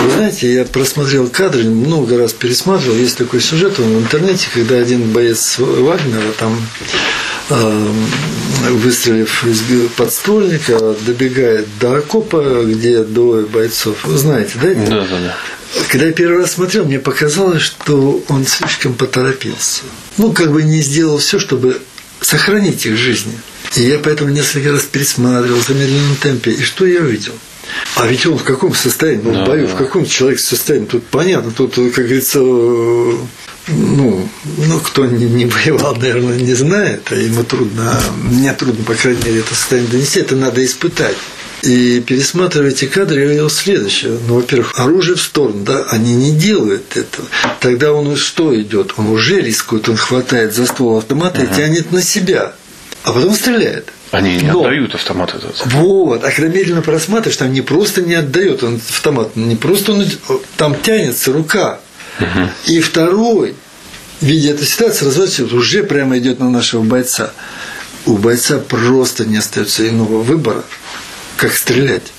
Вы 0.04 0.10
знаете, 0.10 0.52
я 0.52 0.64
просмотрел 0.64 1.28
кадры, 1.28 1.64
много 1.64 2.18
раз 2.18 2.32
пересматривал. 2.32 2.96
Есть 2.96 3.16
такой 3.16 3.40
сюжет 3.40 3.78
в 3.78 3.98
интернете, 3.98 4.48
когда 4.52 4.76
один 4.76 5.10
боец 5.10 5.56
Вагнера 5.58 6.32
там 6.38 6.60
выстрелив 7.48 9.44
из 9.46 9.62
подствольника, 9.96 10.94
добегает 11.06 11.66
до 11.80 11.96
окопа, 11.96 12.62
где 12.64 13.02
двое 13.02 13.46
бойцов. 13.46 14.04
Вы 14.04 14.18
знаете, 14.18 14.52
да? 14.60 14.74
Да, 14.74 15.06
да, 15.06 15.20
да. 15.20 15.36
Когда 15.88 16.06
я 16.06 16.12
первый 16.12 16.38
раз 16.38 16.52
смотрел, 16.52 16.84
мне 16.84 16.98
показалось, 16.98 17.62
что 17.62 18.22
он 18.28 18.46
слишком 18.46 18.94
поторопился. 18.94 19.82
Ну, 20.16 20.32
как 20.32 20.52
бы 20.52 20.62
не 20.62 20.80
сделал 20.80 21.18
все, 21.18 21.38
чтобы 21.38 21.80
сохранить 22.20 22.86
их 22.86 22.96
жизни. 22.96 23.32
И 23.76 23.82
я 23.82 23.98
поэтому 23.98 24.30
несколько 24.30 24.72
раз 24.72 24.82
пересматривал 24.82 25.60
в 25.60 25.66
замедленном 25.66 26.16
темпе. 26.16 26.52
И 26.52 26.62
что 26.62 26.86
я 26.86 27.00
увидел? 27.00 27.34
А 27.96 28.06
ведь 28.06 28.24
он 28.26 28.38
в 28.38 28.44
каком 28.44 28.74
состоянии? 28.74 29.22
Ну, 29.22 29.32
да, 29.32 29.44
в 29.44 29.46
бою, 29.46 29.66
да. 29.66 29.74
в 29.74 29.76
каком 29.76 30.06
человек 30.06 30.40
состоянии? 30.40 30.86
Тут 30.86 31.04
понятно, 31.06 31.50
тут, 31.50 31.74
как 31.74 32.04
говорится, 32.04 32.40
ну, 33.68 34.28
ну, 34.56 34.80
кто 34.80 35.06
не, 35.06 35.26
не 35.26 35.46
воевал, 35.46 35.94
наверное, 35.96 36.38
не 36.38 36.54
знает, 36.54 37.08
а 37.10 37.14
ему 37.14 37.44
трудно, 37.44 37.92
а 37.92 38.02
мне 38.22 38.52
трудно, 38.52 38.84
по 38.84 38.94
крайней 38.94 39.22
мере, 39.24 39.40
это 39.40 39.54
состояние 39.54 39.92
донести, 39.92 40.20
это 40.20 40.36
надо 40.36 40.64
испытать. 40.64 41.16
И 41.62 42.00
пересматривая 42.00 42.70
эти 42.70 42.84
кадры, 42.84 43.20
я 43.20 43.26
видел 43.26 43.50
следующее. 43.50 44.16
Ну, 44.28 44.36
во-первых, 44.36 44.78
оружие 44.78 45.16
в 45.16 45.22
сторону, 45.22 45.64
да, 45.64 45.84
они 45.90 46.14
не 46.14 46.32
делают 46.32 46.96
этого. 46.96 47.26
Тогда 47.60 47.92
он 47.92 48.14
что 48.16 48.58
идет? 48.60 48.94
Он 48.96 49.08
уже 49.08 49.40
рискует, 49.40 49.88
он 49.88 49.96
хватает 49.96 50.54
за 50.54 50.66
ствол 50.66 50.98
автомата 50.98 51.40
угу. 51.40 51.52
и 51.52 51.56
тянет 51.56 51.90
на 51.90 52.00
себя, 52.00 52.52
а 53.02 53.12
потом 53.12 53.34
стреляет. 53.34 53.92
Они 54.10 54.36
не 54.36 54.50
Но, 54.50 54.60
отдают 54.60 54.94
автомат 54.94 55.34
этот. 55.34 55.62
Вот, 55.66 56.24
а 56.24 56.30
когда 56.30 56.48
медленно 56.48 56.80
просматриваешь, 56.80 57.36
там 57.36 57.52
не 57.52 57.60
просто 57.60 58.02
не 58.02 58.14
отдает 58.14 58.62
он 58.62 58.76
автомат, 58.76 59.36
не 59.36 59.56
просто 59.56 59.92
он, 59.92 60.06
там 60.56 60.74
тянется 60.80 61.32
рука, 61.32 61.80
и 62.66 62.80
второй, 62.80 63.54
видя 64.20 64.50
эту 64.50 64.64
ситуацию, 64.64 65.08
разворачивается, 65.08 65.56
уже 65.56 65.82
прямо 65.82 66.18
идет 66.18 66.38
на 66.38 66.50
нашего 66.50 66.82
бойца. 66.82 67.32
У 68.06 68.16
бойца 68.16 68.58
просто 68.58 69.24
не 69.24 69.36
остается 69.36 69.88
иного 69.88 70.22
выбора, 70.22 70.64
как 71.36 71.54
стрелять. 71.54 72.12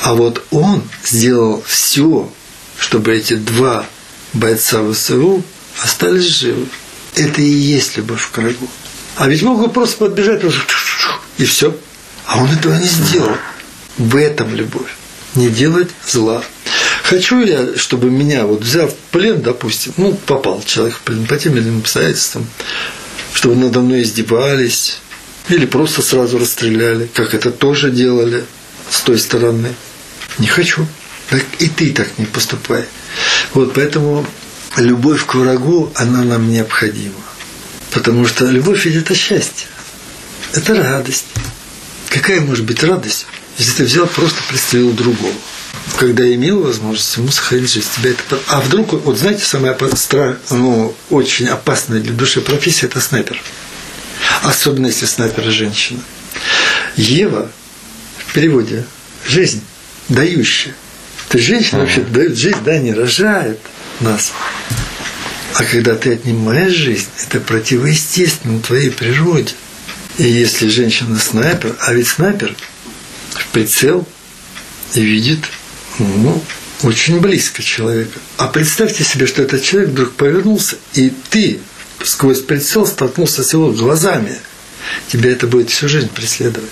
А 0.00 0.14
вот 0.14 0.44
он 0.50 0.82
сделал 1.04 1.62
все, 1.66 2.30
чтобы 2.78 3.14
эти 3.14 3.34
два 3.34 3.86
бойца 4.32 4.80
ВСУ 4.92 5.42
остались 5.82 6.24
живы. 6.24 6.66
Это 7.14 7.42
и 7.42 7.48
есть 7.48 7.96
любовь 7.96 8.30
к 8.30 8.38
врагу. 8.38 8.68
А 9.16 9.28
ведь 9.28 9.42
мог 9.42 9.60
бы 9.60 9.68
просто 9.68 9.98
подбежать 9.98 10.42
и 11.38 11.44
все. 11.44 11.76
А 12.26 12.38
он 12.38 12.50
этого 12.50 12.74
не 12.74 12.86
сделал. 12.86 13.36
В 13.98 14.16
этом 14.16 14.54
любовь. 14.54 14.94
Не 15.34 15.48
делать 15.48 15.90
зла. 16.06 16.42
Хочу 17.10 17.40
я, 17.40 17.76
чтобы 17.76 18.08
меня, 18.08 18.46
вот 18.46 18.62
взяв 18.62 18.94
плен, 19.10 19.42
допустим, 19.42 19.92
ну, 19.96 20.14
попал 20.14 20.62
человек 20.64 20.94
в 20.94 21.00
плен 21.00 21.26
по 21.26 21.36
тем 21.36 21.56
или 21.56 21.64
иным 21.64 21.80
обстоятельствам, 21.80 22.46
чтобы 23.34 23.56
надо 23.56 23.80
мной 23.80 24.02
издевались, 24.02 24.98
или 25.48 25.66
просто 25.66 26.02
сразу 26.02 26.38
расстреляли, 26.38 27.10
как 27.12 27.34
это 27.34 27.50
тоже 27.50 27.90
делали 27.90 28.44
с 28.88 29.00
той 29.00 29.18
стороны. 29.18 29.74
Не 30.38 30.46
хочу. 30.46 30.86
Так 31.30 31.44
и 31.58 31.68
ты 31.68 31.90
так 31.90 32.16
не 32.16 32.26
поступай. 32.26 32.84
Вот 33.54 33.74
поэтому 33.74 34.24
любовь 34.76 35.26
к 35.26 35.34
врагу, 35.34 35.90
она 35.96 36.22
нам 36.22 36.48
необходима. 36.48 37.24
Потому 37.90 38.24
что 38.24 38.44
любовь 38.44 38.84
ведь 38.84 38.94
это 38.94 39.16
счастье. 39.16 39.66
Это 40.52 40.74
радость. 40.74 41.26
Какая 42.08 42.40
может 42.40 42.64
быть 42.66 42.84
радость, 42.84 43.26
если 43.58 43.78
ты 43.78 43.82
взял, 43.82 44.06
просто 44.06 44.38
представил 44.48 44.92
другого? 44.92 45.34
Когда 45.96 46.32
имел 46.34 46.62
возможность 46.62 47.16
ему 47.16 47.30
сохранить 47.30 47.72
жизнь. 47.72 47.88
Тебя 47.96 48.10
это... 48.10 48.38
А 48.48 48.60
вдруг, 48.60 48.92
вот 48.92 49.18
знаете, 49.18 49.44
самая 49.44 49.76
страх, 49.94 50.36
ну, 50.50 50.94
очень 51.10 51.48
опасная 51.48 52.00
для 52.00 52.12
души 52.12 52.40
профессия– 52.40 52.86
это 52.88 53.00
снайпер. 53.00 53.40
Особенно, 54.42 54.86
если 54.86 55.06
снайпер– 55.06 55.44
женщина. 55.50 56.00
Ева 56.96 57.50
в 58.18 58.32
переводе 58.32 58.84
«жизнь 59.26 59.62
дающая». 60.08 60.74
То 61.28 61.38
есть 61.38 61.48
женщина 61.48 61.80
вообще 61.80 62.00
дает 62.00 62.36
жизнь, 62.36 62.58
да, 62.64 62.78
не 62.78 62.92
рожает 62.92 63.60
нас. 64.00 64.32
А 65.54 65.64
когда 65.64 65.94
ты 65.94 66.14
отнимаешь 66.14 66.72
жизнь, 66.72 67.08
это 67.22 67.40
противоестественно 67.40 68.60
твоей 68.60 68.90
природе. 68.90 69.52
И 70.18 70.24
если 70.24 70.68
женщина 70.68 71.18
снайпер, 71.18 71.76
а 71.80 71.92
ведь 71.92 72.08
снайпер 72.08 72.54
в 73.30 73.46
прицел 73.48 74.06
и 74.94 75.00
видит 75.02 75.40
ну, 76.04 76.42
очень 76.82 77.20
близко 77.20 77.62
человека. 77.62 78.18
А 78.36 78.46
представьте 78.48 79.04
себе, 79.04 79.26
что 79.26 79.42
этот 79.42 79.62
человек 79.62 79.90
вдруг 79.90 80.12
повернулся, 80.12 80.76
и 80.94 81.12
ты 81.30 81.60
сквозь 82.02 82.40
прицел 82.40 82.86
столкнулся 82.86 83.42
с 83.42 83.52
его 83.52 83.70
глазами. 83.70 84.38
Тебя 85.08 85.30
это 85.30 85.46
будет 85.46 85.70
всю 85.70 85.88
жизнь 85.88 86.08
преследовать. 86.08 86.70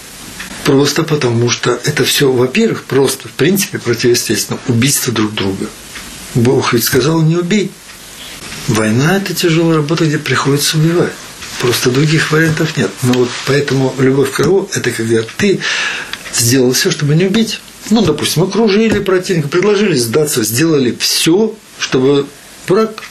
Просто 0.64 1.02
потому, 1.02 1.50
что 1.50 1.78
это 1.84 2.04
все, 2.04 2.30
во-первых, 2.30 2.84
просто, 2.84 3.28
в 3.28 3.32
принципе, 3.32 3.78
противоестественно. 3.78 4.58
Убийство 4.66 5.12
друг 5.12 5.34
друга. 5.34 5.66
Бог 6.34 6.72
ведь 6.72 6.84
сказал, 6.84 7.22
не 7.22 7.36
убей. 7.36 7.70
Война– 8.66 9.16
это 9.18 9.34
тяжелая 9.34 9.78
работа, 9.78 10.04
где 10.04 10.18
приходится 10.18 10.76
убивать. 10.76 11.12
Просто 11.60 11.90
других 11.90 12.30
вариантов 12.32 12.76
нет. 12.76 12.90
Но 13.02 13.14
вот 13.14 13.30
поэтому 13.46 13.94
любовь 13.98 14.32
к 14.32 14.38
врагу– 14.38 14.68
это 14.74 14.90
когда 14.90 15.22
ты 15.22 15.60
сделал 16.34 16.72
все, 16.72 16.90
чтобы 16.90 17.14
не 17.14 17.26
убить. 17.26 17.60
Ну, 17.90 18.02
допустим, 18.02 18.42
окружили 18.42 18.98
противника, 18.98 19.48
предложили 19.48 19.96
сдаться, 19.96 20.44
сделали 20.44 20.96
все, 20.98 21.54
чтобы 21.78 22.26
враг 22.66 23.02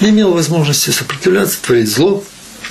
не 0.00 0.10
имел 0.10 0.32
возможности 0.32 0.90
сопротивляться, 0.90 1.58
творить 1.62 1.88
зло. 1.88 2.22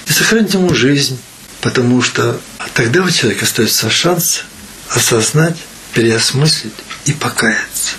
и 0.08 0.12
сохранить 0.12 0.54
ему 0.54 0.74
жизнь, 0.74 1.18
потому 1.62 2.02
что 2.02 2.40
тогда 2.74 3.04
у 3.04 3.10
человека 3.10 3.46
остается 3.46 3.90
шанс 3.90 4.44
осознать, 4.90 5.58
переосмыслить 5.94 6.74
и 7.06 7.14
покаяться. 7.14 7.96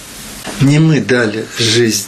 Не 0.61 0.79
мы 0.79 1.01
дали 1.01 1.47
жизнь 1.59 2.07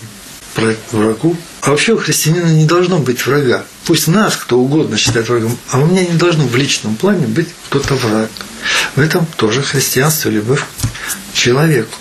врагу, 0.93 1.37
а 1.61 1.71
вообще 1.71 1.93
у 1.93 1.99
христианина 1.99 2.47
не 2.47 2.65
должно 2.65 2.99
быть 2.99 3.27
врага. 3.27 3.65
Пусть 3.85 4.09
нас 4.09 4.37
кто 4.37 4.59
угодно 4.59 4.97
считает 4.97 5.29
врагом, 5.29 5.57
а 5.71 5.79
у 5.79 5.87
меня 5.87 6.05
не 6.07 6.17
должно 6.17 6.45
в 6.45 6.57
личном 6.57 6.97
плане 6.97 7.27
быть 7.27 7.49
кто-то 7.69 7.95
враг. 7.95 8.31
В 8.97 9.01
этом 9.01 9.27
тоже 9.37 9.63
христианство, 9.63 10.31
любовь 10.31 10.63
к 10.63 11.37
человеку. 11.37 11.97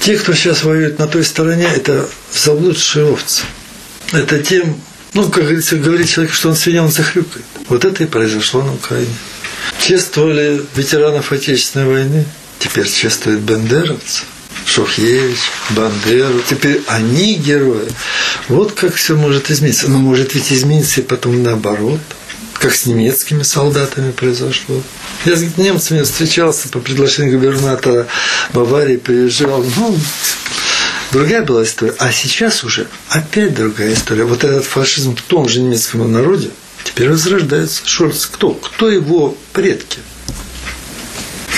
Те, 0.00 0.16
кто 0.16 0.34
сейчас 0.34 0.64
воюет 0.64 0.98
на 0.98 1.06
той 1.06 1.24
стороне, 1.24 1.64
это 1.64 2.08
заблудшие 2.32 3.04
овцы. 3.04 3.42
Это 4.10 4.40
тем, 4.40 4.80
ну, 5.14 5.28
как 5.30 5.44
говорится, 5.44 5.76
говорит 5.76 6.08
человек, 6.08 6.34
что 6.34 6.48
он 6.48 6.56
свинья, 6.56 6.82
он 6.82 6.90
захрюкает. 6.90 7.44
Вот 7.68 7.84
это 7.84 8.02
и 8.02 8.06
произошло 8.06 8.62
на 8.62 8.74
Украине. 8.74 9.14
Чествовали 9.80 10.60
ветеранов 10.74 11.30
Отечественной 11.30 11.86
войны, 11.86 12.24
теперь 12.58 12.88
чествуют 12.90 13.40
бендеровцев. 13.40 14.24
Шухевич, 14.66 15.38
Бандеру. 15.70 16.42
Теперь 16.48 16.82
они 16.86 17.34
герои. 17.34 17.88
Вот 18.48 18.72
как 18.72 18.94
все 18.94 19.16
может 19.16 19.50
измениться. 19.50 19.88
Но 19.90 19.98
может 19.98 20.34
ведь 20.34 20.52
измениться 20.52 21.00
и 21.00 21.04
потом 21.04 21.42
наоборот 21.42 22.00
как 22.62 22.74
с 22.76 22.86
немецкими 22.86 23.42
солдатами 23.42 24.12
произошло. 24.12 24.80
Я 25.24 25.34
с 25.34 25.42
немцами 25.56 26.04
встречался 26.04 26.68
по 26.68 26.78
предложению 26.78 27.36
губернатора 27.36 28.06
Баварии, 28.52 28.98
приезжал. 28.98 29.64
Ну, 29.76 29.98
другая 31.10 31.42
была 31.42 31.64
история. 31.64 31.94
А 31.98 32.12
сейчас 32.12 32.62
уже 32.62 32.86
опять 33.08 33.56
другая 33.56 33.94
история. 33.94 34.22
Вот 34.22 34.44
этот 34.44 34.64
фашизм 34.64 35.16
в 35.16 35.22
том 35.22 35.48
же 35.48 35.60
немецком 35.60 36.12
народе 36.12 36.50
теперь 36.84 37.10
возрождается. 37.10 37.82
Шольц 37.84 38.26
кто? 38.26 38.54
Кто 38.54 38.88
его 38.88 39.36
предки? 39.52 39.98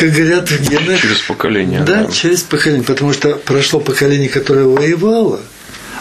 как 0.00 0.10
говорят 0.10 0.50
в 0.50 0.60
генах. 0.68 1.00
Через 1.00 1.20
поколение. 1.20 1.80
Да, 1.80 2.04
да, 2.04 2.10
через 2.10 2.42
поколение. 2.42 2.84
Потому 2.84 3.12
что 3.12 3.34
прошло 3.34 3.80
поколение, 3.80 4.28
которое 4.28 4.66
воевало, 4.66 5.40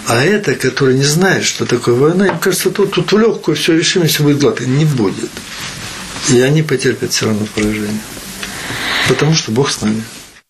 а 0.08 0.24
это, 0.24 0.56
которое 0.56 0.96
не 0.96 1.04
знает, 1.04 1.44
что 1.44 1.66
такое 1.66 1.96
война, 1.96 2.28
им 2.28 2.40
кажется, 2.40 2.72
тут, 2.72 2.92
тут 2.92 3.12
в 3.12 3.18
легкую 3.18 3.56
все 3.56 3.78
решим, 3.78 4.06
все 4.06 4.24
будет 4.24 4.40
гладко. 4.40 4.66
Не 4.66 4.86
будет. 4.86 5.30
И 6.32 6.40
они 6.42 6.62
потерпят 6.62 7.12
все 7.12 7.28
равно 7.28 7.46
поражение. 7.54 8.02
Потому 9.08 9.34
что 9.34 9.52
Бог 9.52 9.70
с 9.70 9.82
нами. 9.82 10.04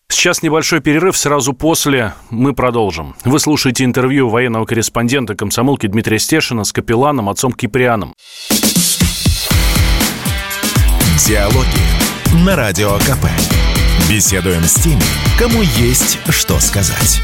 Сейчас 0.08 0.42
небольшой 0.42 0.80
перерыв, 0.80 1.16
сразу 1.16 1.52
после 1.52 2.14
мы 2.30 2.54
продолжим. 2.54 3.16
Вы 3.24 3.40
слушаете 3.40 3.84
интервью 3.84 4.28
военного 4.28 4.64
корреспондента 4.64 5.34
комсомолки 5.34 5.86
Дмитрия 5.86 6.18
Стешина 6.18 6.64
с 6.64 6.72
капелланом 6.72 7.28
отцом 7.28 7.52
Киприаном. 7.52 8.14
Диалоги 11.26 12.44
на 12.44 12.54
Радио 12.54 12.96
КП. 12.98 13.26
Беседуем 14.08 14.62
с 14.62 14.74
теми, 14.74 15.02
кому 15.38 15.62
есть 15.62 16.18
что 16.28 16.60
сказать. 16.60 17.22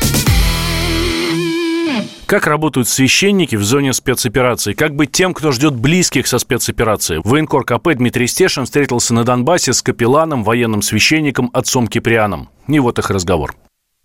Как 2.30 2.46
работают 2.46 2.88
священники 2.88 3.56
в 3.56 3.64
зоне 3.64 3.92
спецоперации? 3.92 4.72
Как 4.72 4.94
быть 4.94 5.10
тем, 5.10 5.34
кто 5.34 5.50
ждет 5.50 5.74
близких 5.74 6.28
со 6.28 6.38
спецоперацией? 6.38 7.20
Военкор 7.24 7.64
КП 7.64 7.88
Дмитрий 7.92 8.28
Стешин 8.28 8.66
встретился 8.66 9.14
на 9.14 9.24
Донбассе 9.24 9.72
с 9.72 9.82
капелланом, 9.82 10.44
военным 10.44 10.80
священником, 10.80 11.50
отцом 11.52 11.88
Киприаном. 11.88 12.48
И 12.68 12.78
вот 12.78 13.00
их 13.00 13.10
разговор. 13.10 13.56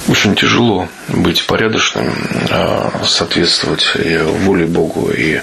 Очень 0.08 0.34
тяжело 0.34 0.90
быть 1.08 1.46
порядочным, 1.46 2.12
а, 2.50 3.04
соответствовать 3.06 3.96
воле 4.44 4.66
Богу, 4.66 5.12
и 5.12 5.42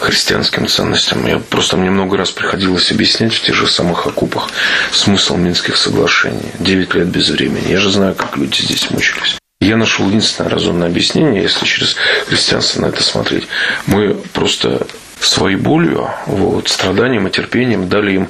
христианским 0.00 0.66
ценностям. 0.66 1.24
Я 1.24 1.38
просто 1.38 1.76
мне 1.76 1.90
много 1.90 2.16
раз 2.16 2.32
приходилось 2.32 2.90
объяснять 2.90 3.32
в 3.32 3.46
тех 3.46 3.54
же 3.54 3.68
самых 3.68 4.08
окупах 4.08 4.50
смысл 4.90 5.36
Минских 5.36 5.76
соглашений. 5.76 6.50
Девять 6.58 6.94
лет 6.94 7.06
без 7.06 7.30
времени. 7.30 7.70
Я 7.70 7.78
же 7.78 7.92
знаю, 7.92 8.16
как 8.16 8.36
люди 8.36 8.60
здесь 8.60 8.90
мучились. 8.90 9.38
Я 9.60 9.76
нашел 9.76 10.08
единственное 10.08 10.50
разумное 10.50 10.86
объяснение, 10.86 11.42
если 11.42 11.66
через 11.66 11.96
христианство 12.26 12.80
на 12.80 12.86
это 12.86 13.02
смотреть. 13.02 13.48
Мы 13.86 14.14
просто 14.32 14.86
своей 15.20 15.56
болью, 15.56 16.08
вот, 16.26 16.68
страданием 16.68 17.26
и 17.26 17.30
терпением 17.30 17.88
дали 17.88 18.12
им 18.12 18.28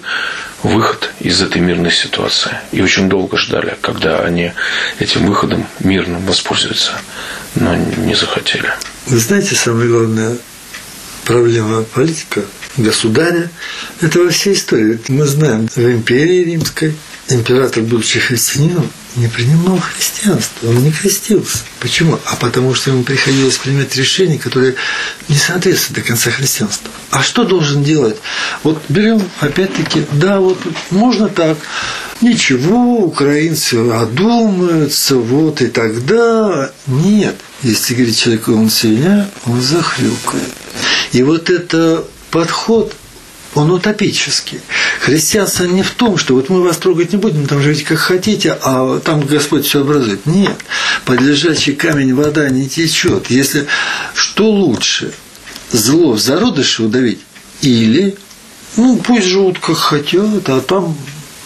выход 0.63 1.11
из 1.21 1.43
этой 1.43 1.61
мирной 1.61 1.93
ситуации. 1.93 2.53
И 2.73 2.81
очень 2.81 3.11
долго 3.11 3.37
ждали, 3.37 3.77
когда 3.83 4.21
они 4.21 4.53
этим 4.99 5.27
выходом 5.27 5.67
мирным 5.81 6.25
воспользуются, 6.25 6.93
но 7.55 7.77
не 7.77 8.15
захотели. 8.15 8.73
Вы 9.07 9.19
знаете, 9.19 9.55
самая 9.55 9.87
главная 9.87 10.37
проблема 11.25 11.83
политика, 11.83 12.41
государя, 12.79 13.51
это 14.01 14.19
во 14.21 14.31
всей 14.31 14.55
истории. 14.55 14.99
Мы 15.09 15.27
знаем, 15.27 15.69
в 15.69 15.79
империи 15.79 16.45
римской 16.45 16.95
император, 17.29 17.83
будучи 17.83 18.19
христианином, 18.19 18.91
не 19.17 19.29
принимал 19.29 19.79
христианство, 19.79 20.69
он 20.69 20.83
не 20.83 20.93
крестился. 20.93 21.59
Почему? 21.81 22.19
А 22.25 22.37
потому 22.37 22.75
что 22.75 22.91
ему 22.91 23.03
приходилось 23.03 23.59
принимать 23.59 23.95
решения, 23.97 24.39
которые 24.39 24.75
не 25.29 25.37
соответствуют 25.37 26.01
до 26.01 26.09
конца 26.09 26.31
христианства. 26.31 26.91
А 27.11 27.23
что 27.23 27.45
должен 27.45 27.83
делать? 27.83 28.17
Вот 28.63 28.83
берем, 28.89 29.23
опять-таки, 29.41 30.05
да, 30.13 30.41
вот 30.41 30.59
можно 30.91 31.29
так, 31.29 31.59
ничего, 32.21 32.99
украинцы 32.99 33.75
одумаются, 33.75 35.17
вот 35.17 35.63
и 35.63 35.69
тогда. 35.69 36.71
Нет. 36.87 37.37
Если 37.63 37.95
говорить 37.95 38.19
человеку, 38.19 38.53
он 38.53 38.71
свинья, 38.71 39.29
он 39.47 39.61
захрюкает. 39.61 40.53
И 41.13 41.23
вот 41.23 41.51
это 41.51 42.05
подход 42.31 42.95
он 43.59 43.71
утопический. 43.71 44.61
Христианство 45.01 45.65
не 45.65 45.83
в 45.83 45.91
том, 45.91 46.17
что 46.17 46.35
вот 46.35 46.49
мы 46.49 46.63
вас 46.63 46.77
трогать 46.77 47.13
не 47.13 47.19
будем, 47.19 47.47
там 47.47 47.61
живите 47.61 47.85
как 47.85 47.99
хотите, 47.99 48.57
а 48.63 49.01
там 49.01 49.21
Господь 49.21 49.67
все 49.67 49.81
образует. 49.81 50.27
Нет, 50.27 50.57
под 51.05 51.21
лежачий 51.21 51.73
камень 51.73 52.15
вода 52.15 52.49
не 52.49 52.69
течет. 52.69 53.31
Если 53.31 53.67
что 54.15 54.51
лучше, 54.51 55.13
зло 55.73 56.13
в 56.13 56.21
зародыше 56.21 56.85
удавить 56.85 57.21
или, 57.61 58.17
ну, 58.77 58.97
пусть 58.97 59.27
живут 59.27 59.59
как 59.59 59.77
хотят, 59.77 60.49
а 60.49 60.61
там 60.61 60.97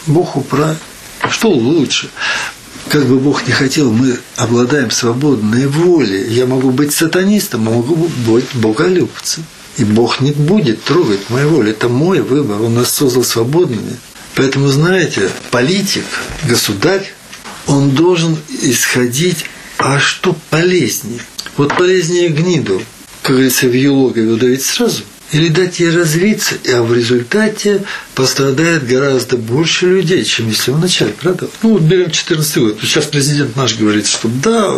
Бог 0.06 0.36
управит. 0.36 0.78
Что 1.30 1.50
лучше? 1.50 2.10
Как 2.88 3.06
бы 3.06 3.18
Бог 3.18 3.46
не 3.46 3.52
хотел, 3.52 3.90
мы 3.92 4.18
обладаем 4.36 4.90
свободной 4.90 5.66
волей. 5.66 6.30
Я 6.30 6.46
могу 6.46 6.72
быть 6.72 6.92
сатанистом, 6.92 7.68
а 7.68 7.72
могу 7.72 7.94
быть 8.26 8.54
боголюбцем. 8.54 9.44
И 9.78 9.84
Бог 9.84 10.20
не 10.20 10.32
будет 10.32 10.84
трогать 10.84 11.30
мою 11.30 11.48
волю. 11.48 11.70
Это 11.70 11.88
мой 11.88 12.20
выбор. 12.20 12.60
Он 12.62 12.74
нас 12.74 12.90
создал 12.90 13.24
свободными. 13.24 13.96
Поэтому, 14.34 14.68
знаете, 14.68 15.30
политик, 15.50 16.04
государь, 16.44 17.12
он 17.66 17.90
должен 17.90 18.36
исходить, 18.62 19.44
а 19.78 19.98
что 19.98 20.36
полезнее? 20.50 21.20
Вот 21.56 21.76
полезнее 21.76 22.28
гниду, 22.28 22.82
как 23.22 23.32
говорится, 23.32 23.66
в 23.66 23.72
ее 23.72 23.90
логове 23.90 24.32
удавить 24.32 24.64
сразу, 24.64 25.02
или 25.32 25.48
дать 25.48 25.80
ей 25.80 25.90
развиться, 25.90 26.56
а 26.72 26.82
в 26.82 26.94
результате 26.94 27.82
пострадает 28.14 28.86
гораздо 28.86 29.36
больше 29.36 29.86
людей, 29.86 30.24
чем 30.24 30.48
если 30.48 30.70
в 30.70 30.78
начале, 30.78 31.12
правда? 31.12 31.48
Ну, 31.62 31.70
вот 31.70 31.82
берем 31.82 32.10
14 32.10 32.58
год. 32.58 32.78
Сейчас 32.82 33.06
президент 33.06 33.56
наш 33.56 33.76
говорит, 33.76 34.06
что 34.06 34.28
да, 34.28 34.74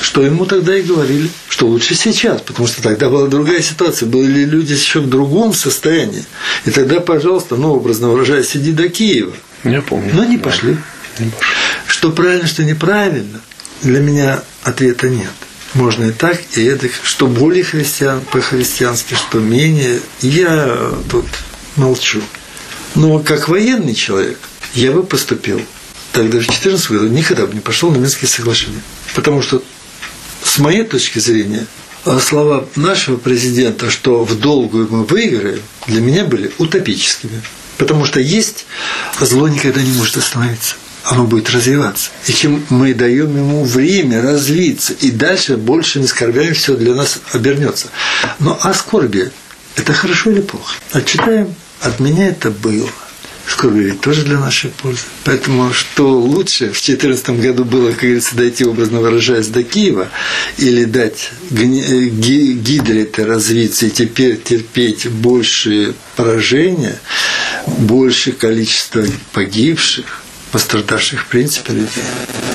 что 0.00 0.22
ему 0.22 0.46
тогда 0.46 0.76
и 0.76 0.82
говорили, 0.82 1.28
что 1.48 1.66
лучше 1.66 1.94
сейчас, 1.94 2.40
потому 2.42 2.66
что 2.66 2.82
тогда 2.82 3.08
была 3.08 3.28
другая 3.28 3.62
ситуация, 3.62 4.06
были 4.06 4.44
люди 4.44 4.72
еще 4.72 5.00
в 5.00 5.08
другом 5.08 5.52
состоянии. 5.52 6.24
И 6.64 6.70
тогда, 6.70 7.00
пожалуйста, 7.00 7.56
ну, 7.56 7.74
образно 7.74 8.08
выражаясь, 8.08 8.48
сиди 8.48 8.72
до 8.72 8.88
Киева. 8.88 9.32
Я 9.64 9.82
помню. 9.82 10.10
Но 10.14 10.24
не 10.24 10.38
пошли. 10.38 10.76
Не 11.18 11.30
пошли. 11.30 11.56
Что 11.86 12.10
правильно, 12.10 12.46
что 12.46 12.64
неправильно, 12.64 13.40
для 13.82 14.00
меня 14.00 14.42
ответа 14.62 15.08
нет. 15.08 15.30
Можно 15.74 16.06
и 16.06 16.12
так, 16.12 16.38
и 16.56 16.64
это, 16.64 16.88
что 17.02 17.26
более 17.26 17.64
христиан, 17.64 18.20
по-христиански, 18.30 19.14
что 19.14 19.38
менее. 19.38 20.00
Я 20.20 20.90
тут 21.10 21.26
молчу. 21.76 22.20
Но 22.94 23.20
как 23.20 23.48
военный 23.48 23.94
человек 23.94 24.38
я 24.74 24.92
бы 24.92 25.02
поступил 25.02 25.60
тогда 26.12 26.38
в 26.38 26.44
14 26.44 26.90
году 26.90 27.08
никогда 27.08 27.46
бы 27.46 27.54
не 27.54 27.60
пошел 27.60 27.90
на 27.90 27.96
Минские 27.96 28.28
соглашения. 28.28 28.80
Потому 29.14 29.42
что 29.42 29.62
с 30.52 30.58
моей 30.58 30.84
точки 30.84 31.18
зрения, 31.18 31.66
слова 32.20 32.68
нашего 32.76 33.16
президента, 33.16 33.88
что 33.88 34.22
в 34.22 34.38
долгую 34.38 34.86
мы 34.90 35.04
выиграем, 35.04 35.62
для 35.86 36.02
меня 36.02 36.26
были 36.26 36.52
утопическими. 36.58 37.40
Потому 37.78 38.04
что 38.04 38.20
есть, 38.20 38.66
зло 39.18 39.48
никогда 39.48 39.80
не 39.80 39.92
может 39.92 40.18
остановиться 40.18 40.76
оно 41.04 41.24
будет 41.24 41.50
развиваться. 41.50 42.10
И 42.28 42.32
чем 42.32 42.64
мы 42.68 42.94
даем 42.94 43.36
ему 43.36 43.64
время 43.64 44.22
развиться, 44.22 44.92
и 44.92 45.10
дальше 45.10 45.56
больше 45.56 45.98
не 45.98 46.06
скорбяем, 46.06 46.54
все 46.54 46.76
для 46.76 46.94
нас 46.94 47.18
обернется. 47.32 47.88
Но 48.38 48.56
а 48.62 48.72
скорби– 48.72 49.32
это 49.74 49.92
хорошо 49.94 50.30
или 50.30 50.42
плохо? 50.42 50.76
Отчитаем, 50.92 51.56
от 51.80 51.98
меня 51.98 52.28
это 52.28 52.52
было. 52.52 52.88
Скорби 53.46 53.80
ведь 53.80 54.00
тоже 54.00 54.22
для 54.22 54.38
нашей 54.38 54.70
пользы. 54.70 55.00
Поэтому 55.24 55.72
что 55.72 56.18
лучше 56.18 56.66
в 56.66 56.82
2014 56.82 57.30
году 57.40 57.64
было, 57.64 57.90
как 57.90 58.00
говорится, 58.00 58.36
дойти, 58.36 58.64
образно 58.64 59.00
выражаясь, 59.00 59.48
до 59.48 59.62
Киева, 59.62 60.08
или 60.58 60.84
дать 60.84 61.30
э, 61.50 61.54
гидре 61.54 63.02
это 63.02 63.24
развиться 63.26 63.86
и 63.86 63.90
теперь 63.90 64.40
терпеть 64.40 65.08
большие 65.08 65.94
поражения, 66.16 66.98
большее 67.66 68.34
количество 68.34 69.04
погибших, 69.32 70.22
пострадавших 70.52 71.22
в 71.22 71.26
принципе 71.26 71.72
людей. 71.72 72.04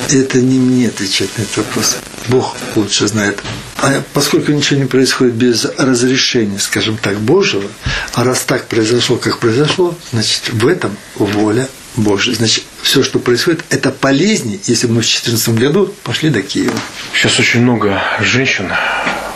Это 0.10 0.40
не 0.40 0.60
мне 0.60 0.88
отвечать 0.88 1.30
на 1.38 1.42
этот 1.44 1.58
вопрос. 1.58 1.98
Бог 2.28 2.56
лучше 2.76 3.08
знает. 3.08 3.42
А 3.80 4.02
поскольку 4.14 4.52
ничего 4.52 4.80
не 4.80 4.86
происходит 4.86 5.36
без 5.36 5.66
разрешения, 5.78 6.60
скажем 6.60 6.98
так, 6.98 7.20
Божьего, 7.20 7.70
а 8.14 8.24
раз 8.24 8.42
так 8.42 8.68
произошло, 8.68 9.18
как 9.18 9.40
произошло, 9.40 9.96
значит, 10.12 10.50
в 10.50 10.68
этом 10.68 10.98
воля 11.16 11.68
Божья. 11.96 12.34
Значит, 12.34 12.64
все, 12.82 13.04
что 13.04 13.20
происходит, 13.20 13.64
это 13.70 13.92
полезнее, 13.92 14.60
если 14.66 14.88
бы 14.88 14.96
мы 14.96 15.02
в 15.02 15.06
2014 15.06 15.50
году 15.50 15.94
пошли 16.04 16.30
до 16.30 16.42
Киева. 16.42 16.80
Сейчас 17.14 17.40
очень 17.40 17.62
много 17.62 18.02
женщин 18.22 18.72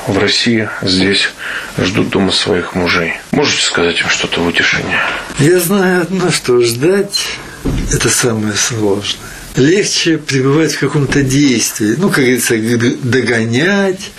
в 0.07 0.17
России 0.17 0.69
здесь 0.81 1.29
ждут 1.77 2.09
дома 2.09 2.31
своих 2.31 2.73
мужей. 2.75 3.13
Можете 3.31 3.63
сказать 3.63 3.99
им 3.99 4.09
что-то 4.09 4.41
в 4.41 4.47
утешение? 4.47 4.99
Я 5.39 5.59
знаю 5.59 6.01
одно, 6.01 6.31
что 6.31 6.61
ждать– 6.61 7.27
это 7.93 8.09
самое 8.09 8.55
сложное 8.55 9.40
легче 9.55 10.17
пребывать 10.17 10.73
в 10.73 10.79
каком-то 10.79 11.23
действии. 11.23 11.95
Ну, 11.97 12.09
как 12.09 12.19
говорится, 12.19 12.55
догонять, 13.03 14.11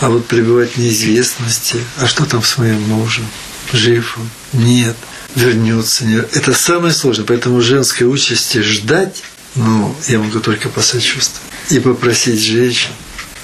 а 0.00 0.10
вот 0.10 0.26
пребывать 0.26 0.72
в 0.72 0.78
неизвестности. 0.78 1.78
А 1.98 2.06
что 2.06 2.24
там 2.24 2.42
с 2.42 2.58
моим 2.58 2.80
мужем? 2.82 3.26
Жив 3.72 4.18
он? 4.18 4.60
Нет. 4.60 4.96
Вернется? 5.34 6.04
Нет. 6.04 6.36
Это 6.36 6.52
самое 6.52 6.92
сложное. 6.92 7.26
Поэтому 7.26 7.60
женской 7.60 8.06
участи 8.06 8.58
ждать, 8.58 9.22
ну, 9.54 9.94
я 10.08 10.18
могу 10.18 10.40
только 10.40 10.68
посочувствовать. 10.68 11.42
И 11.70 11.78
попросить 11.78 12.42
женщин 12.42 12.90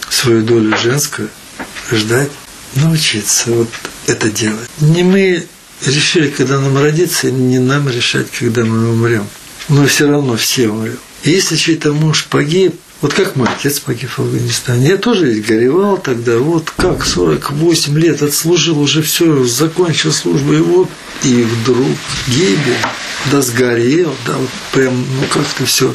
свою 0.08 0.42
долю 0.42 0.76
женскую 0.76 1.28
ждать, 1.90 2.30
научиться 2.74 3.50
вот 3.50 3.68
это 4.06 4.30
делать. 4.30 4.68
Не 4.80 5.02
мы 5.02 5.46
решили, 5.86 6.28
когда 6.28 6.60
нам 6.60 6.76
родиться, 6.76 7.30
не 7.30 7.58
нам 7.58 7.88
решать, 7.88 8.30
когда 8.30 8.64
мы 8.64 8.90
умрем. 8.90 9.26
Но 9.68 9.86
все 9.86 10.08
равно 10.08 10.36
все 10.36 10.68
умрем. 10.68 10.98
Если 11.24 11.56
чей-то 11.56 11.92
муж 11.92 12.26
погиб, 12.30 12.74
вот 13.00 13.14
как 13.14 13.36
мой 13.36 13.48
отец 13.48 13.80
погиб 13.80 14.10
в 14.10 14.18
Афганистане. 14.18 14.88
Я 14.88 14.96
тоже 14.96 15.26
ведь 15.26 15.46
горевал 15.46 15.96
тогда, 15.96 16.38
вот 16.38 16.70
как, 16.70 17.04
48 17.04 17.98
лет 17.98 18.22
отслужил, 18.22 18.78
уже 18.78 19.02
все, 19.02 19.44
закончил 19.44 20.12
службу, 20.12 20.52
и 20.52 20.60
вот, 20.60 20.88
и 21.22 21.42
вдруг 21.42 21.96
гибель, 22.26 22.76
да 23.30 23.40
сгорел, 23.40 24.14
да, 24.26 24.34
вот 24.36 24.50
прям, 24.72 24.94
ну 24.96 25.26
как-то 25.30 25.64
все, 25.64 25.94